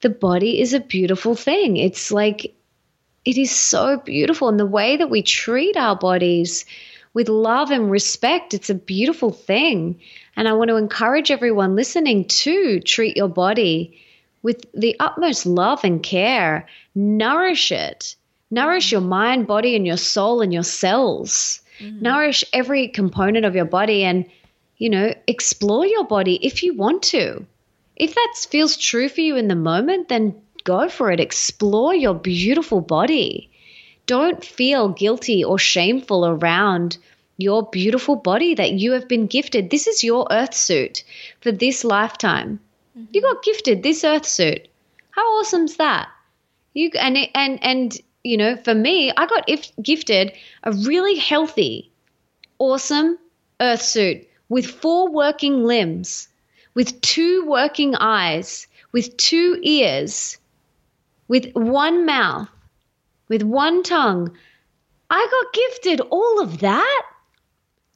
[0.00, 1.76] The body is a beautiful thing.
[1.76, 2.54] It's like
[3.24, 4.48] it is so beautiful.
[4.48, 6.64] And the way that we treat our bodies
[7.14, 10.00] with love and respect, it's a beautiful thing.
[10.34, 14.00] And I want to encourage everyone listening to treat your body
[14.42, 16.66] with the utmost love and care.
[16.94, 18.16] Nourish it.
[18.50, 21.60] Nourish your mind, body, and your soul and your cells.
[21.78, 22.02] Mm-hmm.
[22.02, 24.26] Nourish every component of your body and,
[24.76, 27.46] you know, explore your body if you want to.
[27.96, 30.34] If that feels true for you in the moment, then
[30.64, 31.20] go for it.
[31.20, 33.50] Explore your beautiful body.
[34.06, 36.98] Don't feel guilty or shameful around
[37.38, 39.70] your beautiful body that you have been gifted.
[39.70, 41.04] This is your earth suit
[41.40, 42.60] for this lifetime.
[42.96, 43.10] Mm-hmm.
[43.12, 44.68] You got gifted this earth suit.
[45.10, 46.08] How awesome's that?
[46.74, 50.32] You and and and you know, for me, I got if, gifted
[50.62, 51.90] a really healthy,
[52.58, 53.18] awesome
[53.60, 56.28] earth suit with four working limbs,
[56.74, 60.38] with two working eyes, with two ears,
[61.28, 62.48] with one mouth,
[63.28, 64.36] with one tongue.
[65.10, 67.02] I got gifted all of that.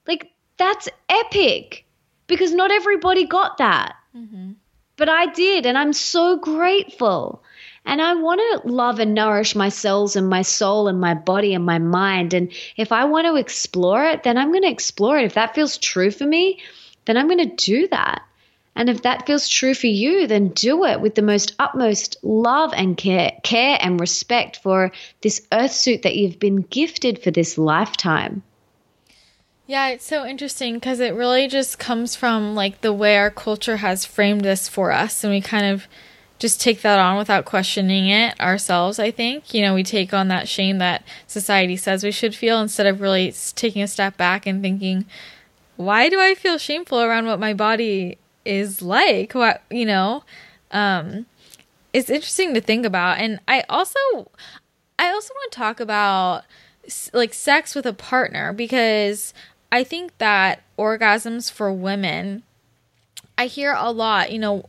[0.07, 1.87] Like, that's epic
[2.27, 3.95] because not everybody got that.
[4.17, 4.53] Mm-hmm.
[4.97, 7.43] But I did, and I'm so grateful.
[7.85, 11.55] And I want to love and nourish my cells and my soul and my body
[11.55, 12.35] and my mind.
[12.35, 15.25] And if I want to explore it, then I'm going to explore it.
[15.25, 16.61] If that feels true for me,
[17.05, 18.23] then I'm going to do that.
[18.75, 22.73] And if that feels true for you, then do it with the most utmost love
[22.75, 27.57] and care, care and respect for this earth suit that you've been gifted for this
[27.57, 28.43] lifetime.
[29.67, 33.79] Yeah, it's so interesting because it really just comes from like the way our culture
[33.79, 35.89] has framed this for us, and we kind of
[36.39, 39.53] just take that on without questioning it ourselves, I think.
[39.53, 43.01] You know, we take on that shame that society says we should feel instead of
[43.01, 45.07] really taking a step back and thinking,
[45.77, 49.33] why do I feel shameful around what my body is like?
[49.35, 50.23] What, you know,
[50.71, 51.27] um,
[51.93, 53.19] it's interesting to think about.
[53.19, 53.99] And I also,
[54.99, 56.45] I also want to talk about
[57.13, 59.35] like sex with a partner because
[59.71, 62.43] I think that orgasms for women,
[63.37, 64.69] I hear a lot, you know,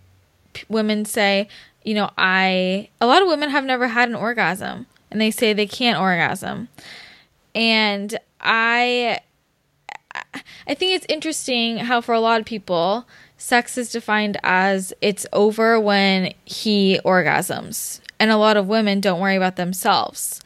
[0.70, 1.48] women say,
[1.84, 5.54] you know, I a lot of women have never had an orgasm and they say
[5.54, 6.68] they can't orgasm.
[7.56, 9.20] And I
[10.68, 13.06] I think it's interesting how for a lot of people
[13.38, 19.20] sex is defined as it's over when he orgasms and a lot of women don't
[19.20, 20.42] worry about themselves.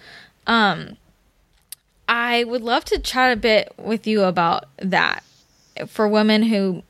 [0.45, 0.97] Um
[2.11, 5.23] I would love to chat a bit with you about that
[5.87, 6.83] for women who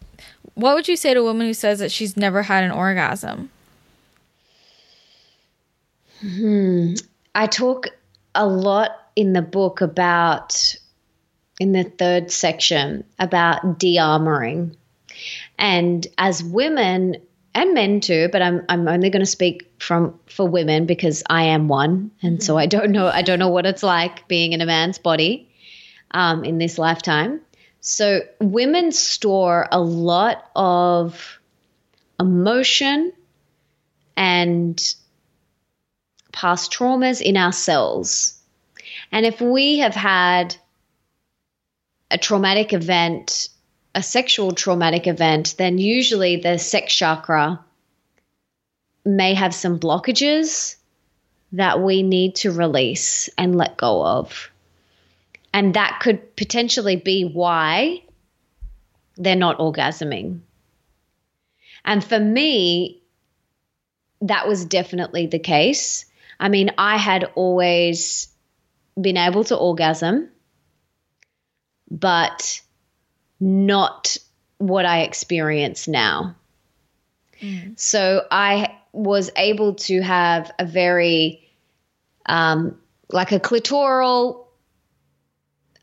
[0.55, 3.51] what would you say to a woman who says that she's never had an orgasm?
[6.21, 6.95] Hmm.
[7.35, 7.87] I talk
[8.33, 10.75] a lot in the book about,
[11.59, 14.75] in the third section, about de armoring.
[15.59, 17.17] And as women
[17.53, 21.43] and men too, but I'm I'm only going to speak from for women because I
[21.43, 24.61] am one, and so I don't know I don't know what it's like being in
[24.61, 25.49] a man's body
[26.11, 27.41] um, in this lifetime.
[27.81, 31.39] So women store a lot of
[32.19, 33.11] emotion
[34.15, 34.95] and
[36.31, 38.37] past traumas in our cells.
[39.11, 40.55] And if we have had
[42.11, 43.49] a traumatic event,
[43.93, 47.59] a sexual traumatic event, then usually the sex chakra
[49.03, 50.75] may have some blockages
[51.53, 54.49] that we need to release and let go of.
[55.53, 58.03] And that could potentially be why
[59.17, 60.39] they're not orgasming.
[61.83, 63.01] And for me,
[64.21, 66.05] that was definitely the case.
[66.39, 68.29] I mean, I had always
[68.99, 70.29] been able to orgasm,
[71.89, 72.61] but
[73.41, 74.15] not
[74.59, 76.35] what I experience now.
[77.41, 77.77] Mm.
[77.77, 81.49] So I was able to have a very,
[82.27, 82.77] um,
[83.09, 84.45] like a clitoral,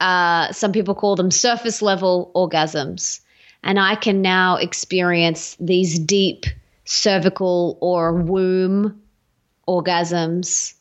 [0.00, 3.20] uh, some people call them surface level orgasms.
[3.64, 6.46] And I can now experience these deep
[6.84, 9.02] cervical or womb
[9.66, 10.74] orgasms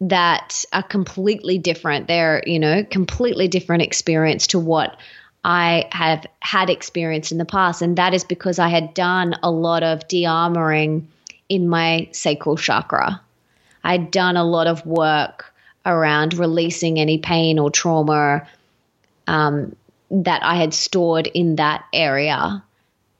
[0.00, 2.08] that are completely different.
[2.08, 4.98] They're, you know, completely different experience to what
[5.44, 7.82] I have had experience in the past.
[7.82, 11.04] And that is because I had done a lot of de armoring
[11.48, 13.20] in my sacral chakra.
[13.84, 15.52] I'd done a lot of work
[15.84, 18.46] around releasing any pain or trauma
[19.26, 19.76] um,
[20.10, 22.64] that I had stored in that area.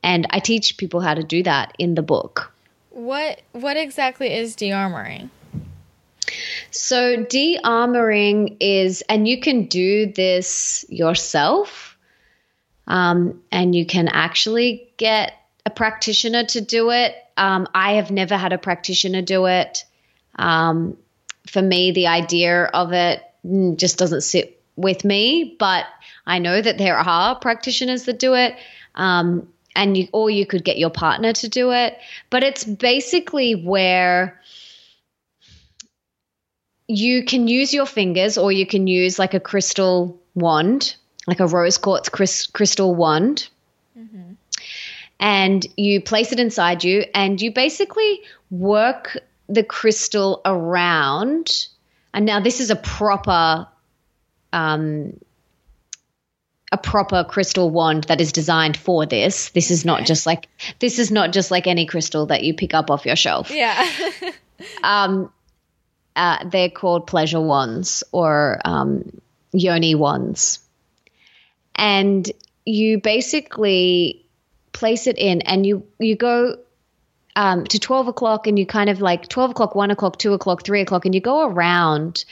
[0.03, 2.53] And I teach people how to do that in the book.
[2.91, 5.29] What what exactly is de-armoring?
[6.71, 11.94] So de-armoring is, and you can do this yourself,
[12.87, 15.33] um, and you can actually get
[15.67, 17.15] a practitioner to do it.
[17.37, 19.85] Um, I have never had a practitioner do it.
[20.37, 20.97] Um,
[21.47, 23.23] for me, the idea of it
[23.77, 25.87] just doesn't sit with me, but
[26.27, 28.57] I know that there are practitioners that do it.
[28.95, 31.99] Um, and you, or you could get your partner to do it.
[32.31, 34.41] But it's basically where
[36.87, 40.97] you can use your fingers or you can use like a crystal wand,
[41.27, 43.49] like a rose quartz crystal wand.
[43.99, 44.33] Mm-hmm.
[45.21, 49.17] And you place it inside you and you basically work
[49.49, 51.69] the crystal around.
[52.13, 53.67] And now this is a proper
[54.53, 55.19] um,
[56.73, 59.51] a proper crystal wand that is designed for this.
[59.51, 60.49] This is not just like
[60.81, 63.51] this is not just like any crystal that you pick up off your shelf.
[63.51, 63.89] Yeah.
[64.83, 65.33] um,
[66.17, 69.21] uh, they're called pleasure wands or um,
[69.53, 70.59] yoni wands,
[71.75, 72.31] and
[72.65, 74.27] you basically
[74.73, 76.57] place it in, and you you go
[77.37, 80.65] um, to 12 o'clock and you kind of like 12 o'clock, 1 o'clock, 2 o'clock,
[80.65, 82.25] 3 o'clock, and you go around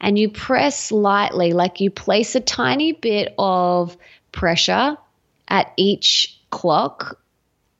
[0.00, 3.96] and you press lightly, like you place a tiny bit of
[4.32, 4.96] pressure
[5.48, 7.20] at each clock,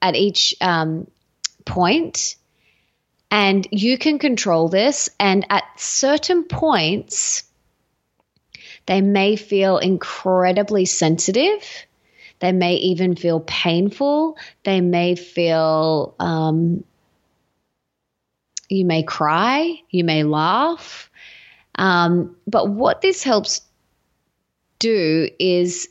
[0.00, 1.06] at each um,
[1.64, 2.36] point,
[3.30, 5.10] and you can control this.
[5.18, 7.42] And at certain points,
[8.86, 11.86] they may feel incredibly sensitive.
[12.40, 14.36] They may even feel painful.
[14.64, 16.84] They may feel, um,
[18.68, 21.10] you may cry, you may laugh.
[21.76, 23.62] Um, but what this helps
[24.78, 25.88] do is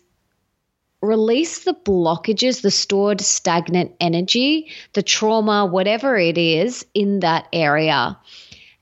[1.02, 8.18] release the blockages, the stored stagnant energy, the trauma, whatever it is in that area.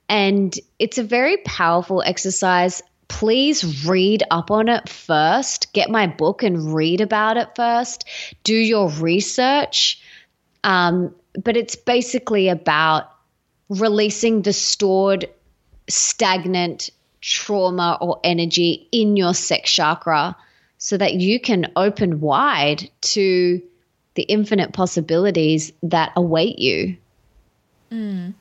[0.08, 2.82] And it's a very powerful exercise.
[3.12, 5.72] Please read up on it first.
[5.72, 8.08] Get my book and read about it first.
[8.42, 10.00] Do your research.
[10.64, 13.10] Um, but it's basically about
[13.68, 15.28] releasing the stored
[15.88, 16.90] stagnant
[17.20, 20.36] trauma or energy in your sex chakra
[20.78, 23.62] so that you can open wide to
[24.14, 26.96] the infinite possibilities that await you.
[27.92, 28.34] Mm.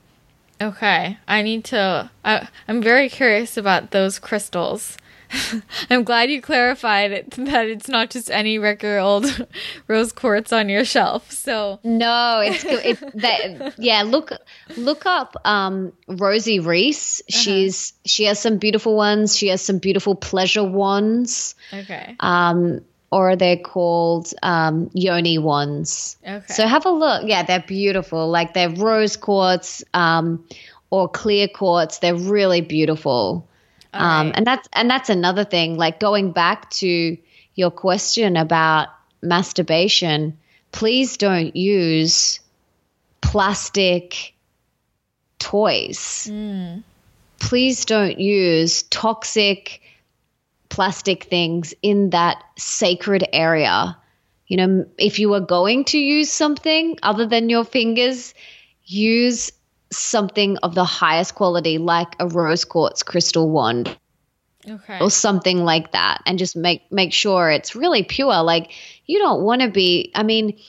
[0.62, 2.10] Okay, I need to.
[2.24, 4.98] I, I'm very curious about those crystals.
[5.90, 9.48] I'm glad you clarified it, that it's not just any regular old
[9.88, 11.32] rose quartz on your shelf.
[11.32, 14.04] So no, it's it, that, yeah.
[14.04, 14.32] Look
[14.78, 17.22] look up um, Rosie Reese.
[17.22, 17.40] Uh-huh.
[17.40, 19.36] She's she has some beautiful ones.
[19.36, 21.56] She has some beautiful pleasure wands.
[21.74, 22.16] Okay.
[22.20, 22.82] Um,
[23.12, 26.18] or they're called um, yoni wands.
[26.26, 26.54] Okay.
[26.54, 27.24] So have a look.
[27.26, 28.30] Yeah, they're beautiful.
[28.30, 30.46] Like they're rose quartz um,
[30.90, 32.00] or clear quartz.
[32.00, 33.48] They're really beautiful.
[33.94, 34.36] Um, right.
[34.38, 35.78] and that's and that's another thing.
[35.78, 37.18] Like going back to
[37.56, 38.88] your question about
[39.22, 40.38] masturbation,
[40.72, 42.40] please don't use
[43.20, 44.34] plastic
[45.38, 46.30] toys.
[46.32, 46.84] Mm.
[47.40, 49.81] Please don't use toxic
[50.72, 53.98] plastic things in that sacred area.
[54.48, 58.34] You know, if you are going to use something other than your fingers,
[58.86, 59.52] use
[59.92, 63.96] something of the highest quality, like a rose quartz crystal wand.
[64.70, 65.00] Okay.
[65.00, 68.44] Or something like that, and just make make sure it's really pure.
[68.44, 68.72] Like
[69.08, 70.12] you don't want to be.
[70.14, 70.60] I mean,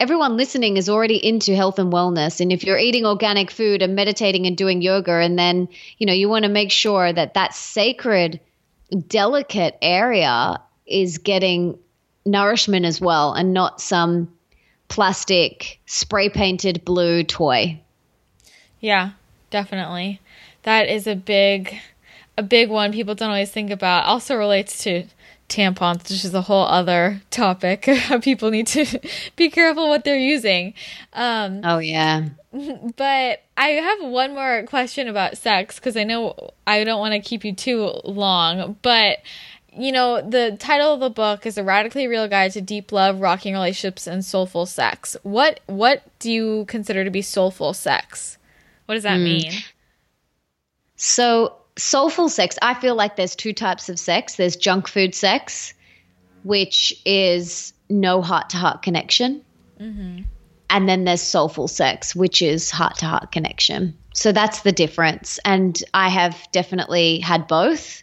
[0.00, 3.94] everyone listening is already into health and wellness, and if you're eating organic food and
[3.94, 7.52] meditating and doing yoga, and then you know you want to make sure that that
[7.52, 8.40] sacred,
[8.94, 11.78] delicate area is getting
[12.26, 14.32] nourishment as well, and not some
[14.88, 17.80] plastic spray painted blue toy.
[18.80, 19.10] Yeah,
[19.50, 20.20] definitely.
[20.62, 21.78] that is a big
[22.36, 24.06] a big one people don't always think about.
[24.06, 25.04] Also relates to
[25.48, 27.88] tampons, which is a whole other topic.
[28.22, 29.00] people need to
[29.36, 30.74] be careful what they're using.
[31.12, 32.28] Um, oh yeah.
[32.96, 37.20] But I have one more question about sex because I know I don't want to
[37.20, 39.18] keep you too long, but
[39.76, 43.20] you know, the title of the book is a radically real guide to deep love,
[43.20, 45.16] rocking relationships, and soulful sex.
[45.24, 48.38] What what do you consider to be soulful sex?
[48.86, 49.24] What does that mm.
[49.24, 49.52] mean?
[50.96, 54.36] So soulful sex, I feel like there's two types of sex.
[54.36, 55.74] There's junk food sex,
[56.42, 59.44] which is no heart to heart connection.
[59.80, 60.22] Mm-hmm.
[60.70, 63.96] And then there's soulful sex, which is heart to heart connection.
[64.14, 65.38] So that's the difference.
[65.44, 68.02] And I have definitely had both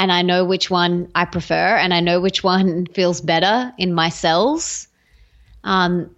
[0.00, 3.92] and I know which one I prefer, and I know which one feels better in
[3.92, 4.88] my cells.
[5.62, 6.16] Um,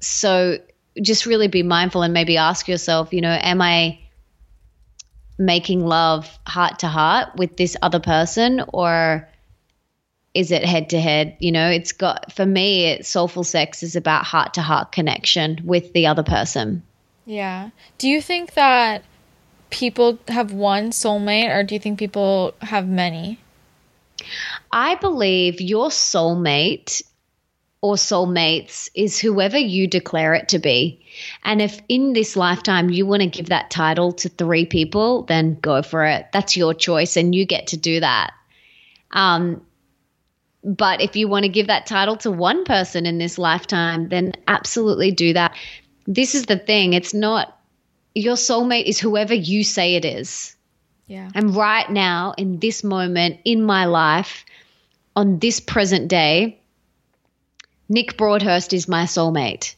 [0.00, 0.58] so
[1.00, 4.00] just really be mindful and maybe ask yourself, you know, am I
[5.40, 9.26] making love heart to heart with this other person or
[10.34, 11.36] is it head to head?
[11.40, 15.60] You know, it's got, for me, it, soulful sex is about heart to heart connection
[15.64, 16.82] with the other person.
[17.24, 17.70] Yeah.
[17.98, 19.02] Do you think that
[19.70, 23.38] people have one soulmate or do you think people have many?
[24.70, 27.02] I believe your soulmate
[27.80, 30.99] or soulmates is whoever you declare it to be.
[31.44, 35.58] And if in this lifetime you want to give that title to three people, then
[35.60, 36.26] go for it.
[36.32, 38.32] That's your choice and you get to do that.
[39.12, 39.62] Um,
[40.62, 44.32] but if you want to give that title to one person in this lifetime, then
[44.46, 45.56] absolutely do that.
[46.06, 47.56] This is the thing it's not
[48.14, 50.56] your soulmate is whoever you say it is.
[51.06, 51.28] Yeah.
[51.34, 54.44] And right now, in this moment in my life,
[55.16, 56.60] on this present day,
[57.88, 59.74] Nick Broadhurst is my soulmate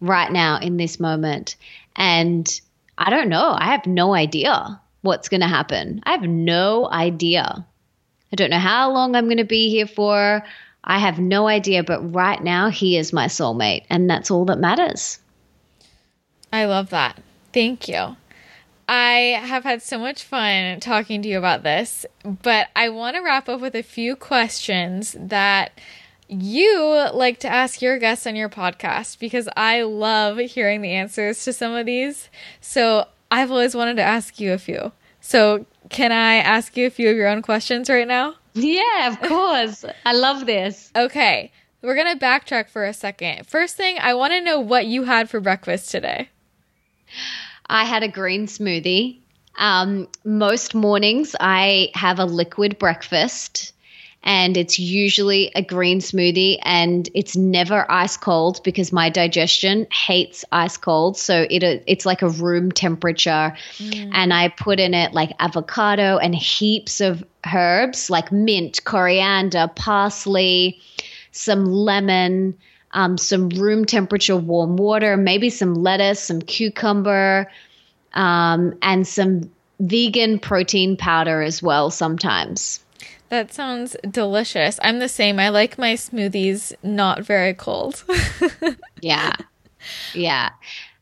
[0.00, 1.56] right now in this moment.
[1.96, 2.48] And
[2.96, 3.54] I don't know.
[3.56, 6.00] I have no idea what's going to happen.
[6.04, 7.66] I have no idea.
[8.32, 10.44] I don't know how long I'm going to be here for.
[10.84, 11.82] I have no idea.
[11.82, 13.84] But right now, he is my soulmate.
[13.90, 15.18] And that's all that matters.
[16.52, 17.20] I love that.
[17.52, 18.16] Thank you.
[18.88, 23.22] I have had so much fun talking to you about this, but I want to
[23.22, 25.72] wrap up with a few questions that
[26.28, 31.42] you like to ask your guests on your podcast because I love hearing the answers
[31.44, 32.28] to some of these.
[32.60, 34.92] So I've always wanted to ask you a few.
[35.20, 38.34] So, can I ask you a few of your own questions right now?
[38.54, 39.84] Yeah, of course.
[40.06, 40.90] I love this.
[40.94, 41.52] Okay,
[41.82, 43.46] we're going to backtrack for a second.
[43.46, 46.28] First thing, I want to know what you had for breakfast today.
[47.66, 49.18] I had a green smoothie.
[49.56, 53.72] Um, most mornings, I have a liquid breakfast,
[54.28, 60.44] and it's usually a green smoothie, and it's never ice cold because my digestion hates
[60.52, 61.16] ice cold.
[61.16, 64.10] So it it's like a room temperature, mm.
[64.12, 70.78] and I put in it like avocado and heaps of herbs like mint, coriander, parsley,
[71.32, 72.58] some lemon
[72.92, 77.50] um, some room temperature warm water, maybe some lettuce, some cucumber,
[78.14, 79.50] um, and some
[79.80, 82.80] vegan protein powder as well sometimes.
[83.28, 84.80] That sounds delicious.
[84.82, 85.38] I'm the same.
[85.38, 88.04] I like my smoothies not very cold.
[89.00, 89.34] yeah.
[90.14, 90.50] Yeah.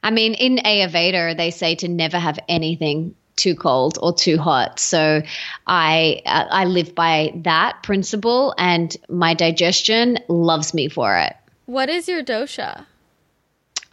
[0.03, 4.81] I mean, in Ayurveda, they say to never have anything too cold or too hot.
[4.81, 5.23] So
[5.67, 11.37] I uh, I live by that principle and my digestion loves me for it.
[11.67, 12.87] What is your dosha?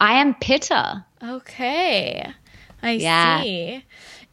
[0.00, 1.04] I am Pitta.
[1.22, 2.32] Okay.
[2.82, 3.42] I yeah.
[3.42, 3.84] see.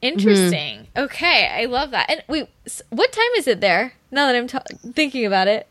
[0.01, 0.79] Interesting.
[0.79, 1.03] Mm-hmm.
[1.03, 2.09] Okay, I love that.
[2.09, 2.49] And wait,
[2.89, 3.93] what time is it there?
[4.09, 5.67] Now that I'm t- thinking about it,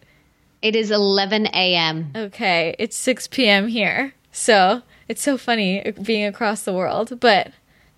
[0.63, 2.13] it is 11 a.m.
[2.15, 3.67] Okay, it's 6 p.m.
[3.69, 4.15] here.
[4.33, 7.53] So it's so funny uh, being across the world, but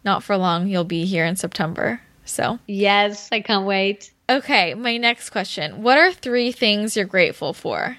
[0.04, 0.68] not for long.
[0.68, 2.00] You'll be here in September.
[2.24, 4.12] So yes, I can't wait.
[4.30, 7.98] Okay, my next question: What are three things you're grateful for?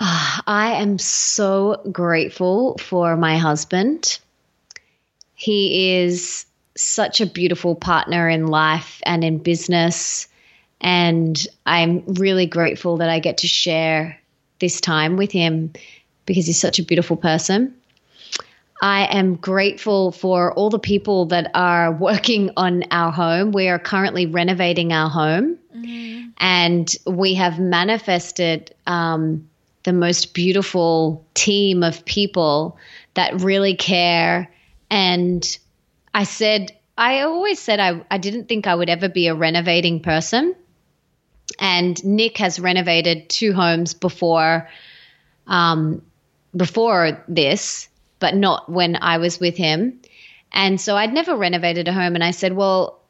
[0.00, 4.18] I am so grateful for my husband.
[5.34, 6.46] He is
[6.80, 10.28] such a beautiful partner in life and in business.
[10.80, 14.18] And I'm really grateful that I get to share
[14.60, 15.72] this time with him
[16.26, 17.74] because he's such a beautiful person.
[18.82, 23.52] I am grateful for all the people that are working on our home.
[23.52, 26.28] We are currently renovating our home mm-hmm.
[26.38, 29.48] and we have manifested um,
[29.84, 32.78] the most beautiful team of people
[33.14, 34.50] that really care.
[34.90, 35.58] And
[36.14, 40.00] I said, I always said I, I didn't think I would ever be a renovating
[40.00, 40.54] person.
[41.58, 44.68] And Nick has renovated two homes before,
[45.46, 46.02] um,
[46.56, 47.88] before this,
[48.18, 50.00] but not when I was with him.
[50.52, 52.14] And so I'd never renovated a home.
[52.14, 53.00] And I said, well,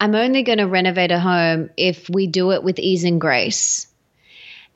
[0.00, 3.87] I'm only going to renovate a home if we do it with ease and grace.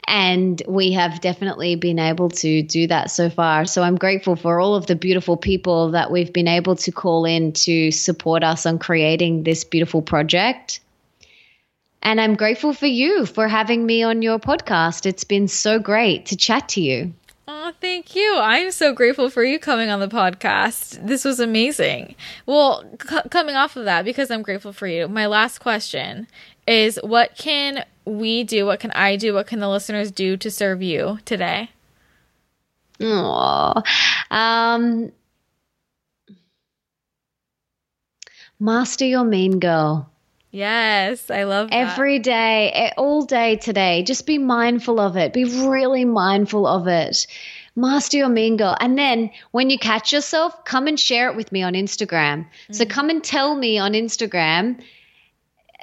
[0.09, 3.65] And we have definitely been able to do that so far.
[3.65, 7.25] So I'm grateful for all of the beautiful people that we've been able to call
[7.25, 10.81] in to support us on creating this beautiful project.
[12.03, 15.07] And I'm grateful for you for having me on your podcast.
[15.07, 17.15] It's been so great to chat to you.
[17.47, 18.39] Oh, thank you.
[18.39, 21.07] I'm so grateful for you coming on the podcast.
[21.07, 22.17] This was amazing.
[22.47, 26.27] Well, c- coming off of that, because I'm grateful for you, my last question
[26.67, 28.67] is what can we do?
[28.67, 29.35] What can I do?
[29.35, 31.71] What can the listeners do to serve you today?
[33.01, 33.83] Oh,
[34.31, 35.13] um,
[38.61, 40.09] master your mean girl.
[40.53, 41.77] Yes, I love that.
[41.77, 45.33] Every day, all day today, just be mindful of it.
[45.33, 47.27] Be really mindful of it.
[47.75, 48.77] Master your mean girl.
[48.79, 52.41] And then when you catch yourself, come and share it with me on Instagram.
[52.45, 52.75] Mm-hmm.
[52.75, 54.83] So come and tell me on Instagram,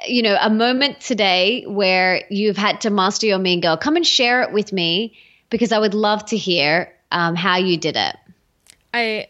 [0.06, 3.76] you know, a moment today where you've had to master your mean girl.
[3.76, 5.16] Come and share it with me
[5.50, 8.16] because I would love to hear um, how you did it.
[8.94, 9.28] I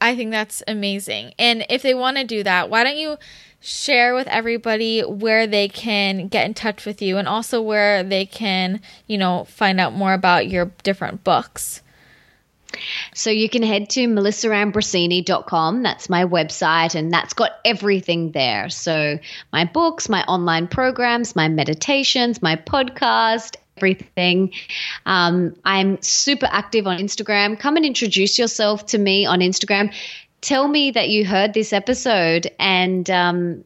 [0.00, 1.34] I think that's amazing.
[1.38, 3.16] And if they want to do that, why don't you
[3.60, 8.24] share with everybody where they can get in touch with you and also where they
[8.24, 11.82] can, you know, find out more about your different books.
[13.14, 15.82] So you can head to melissaambrosini.com.
[15.82, 18.68] That's my website, and that's got everything there.
[18.68, 19.18] So
[19.52, 24.52] my books, my online programs, my meditations, my podcast, everything.
[25.06, 27.58] Um, I'm super active on Instagram.
[27.58, 29.92] Come and introduce yourself to me on Instagram
[30.40, 33.64] tell me that you heard this episode and um,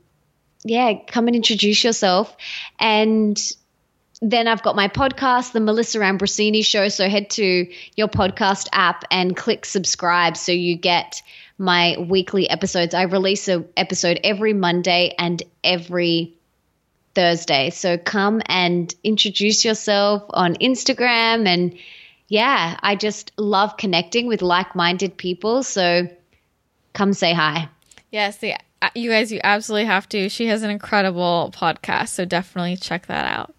[0.65, 2.35] yeah, come and introduce yourself.
[2.79, 3.39] And
[4.23, 6.89] then I've got my podcast, The Melissa Ambrosini Show.
[6.89, 7.67] So head to
[7.97, 11.23] your podcast app and click subscribe so you get
[11.59, 12.95] my weekly episodes.
[12.95, 16.35] I release an episode every Monday and every
[17.17, 17.71] Thursday.
[17.71, 21.47] So come and introduce yourself on Instagram.
[21.47, 21.77] And
[22.29, 25.65] yeah, I just love connecting with like minded people.
[25.65, 26.09] So
[26.93, 27.69] come say hi.
[28.13, 28.63] Yeah,
[28.95, 30.29] you guys, you absolutely have to.
[30.29, 33.55] She has an incredible podcast, so definitely check that out.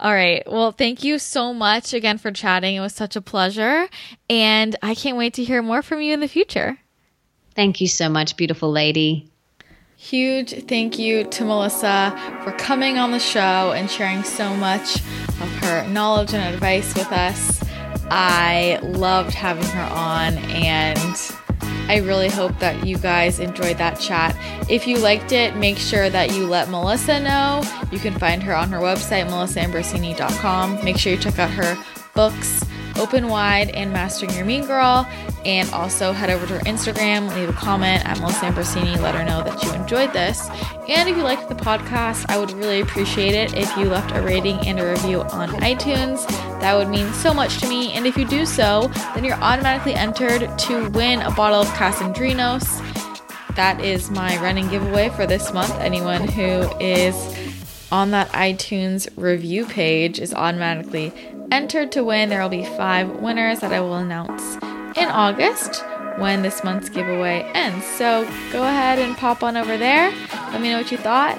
[0.00, 0.42] All right.
[0.46, 2.76] Well, thank you so much again for chatting.
[2.76, 3.88] It was such a pleasure,
[4.28, 6.78] and I can't wait to hear more from you in the future.
[7.54, 9.28] Thank you so much, beautiful lady.
[9.96, 15.48] Huge thank you to Melissa for coming on the show and sharing so much of
[15.60, 17.62] her knowledge and advice with us.
[18.10, 20.98] I loved having her on and
[21.92, 24.34] I really hope that you guys enjoyed that chat.
[24.70, 27.62] If you liked it, make sure that you let Melissa know.
[27.90, 30.82] You can find her on her website, melissaambrosini.com.
[30.82, 31.76] Make sure you check out her
[32.14, 32.64] books
[32.98, 35.06] Open Wide and Mastering Your Mean Girl.
[35.44, 39.24] And also head over to her Instagram, leave a comment at Melissa Ambrosini, let her
[39.24, 40.48] know that you enjoyed this.
[40.88, 44.22] And if you liked the podcast, I would really appreciate it if you left a
[44.22, 46.24] rating and a review on iTunes.
[46.62, 47.92] That would mean so much to me.
[47.92, 52.64] And if you do so, then you're automatically entered to win a bottle of Casandrinos.
[53.56, 55.72] That is my running giveaway for this month.
[55.80, 57.14] Anyone who is
[57.90, 61.12] on that iTunes review page is automatically
[61.50, 62.28] entered to win.
[62.28, 64.54] There will be five winners that I will announce
[64.96, 65.84] in August
[66.18, 67.84] when this month's giveaway ends.
[67.84, 70.12] So go ahead and pop on over there.
[70.52, 71.36] Let me know what you thought.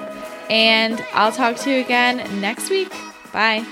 [0.50, 2.92] And I'll talk to you again next week.
[3.32, 3.64] Bye.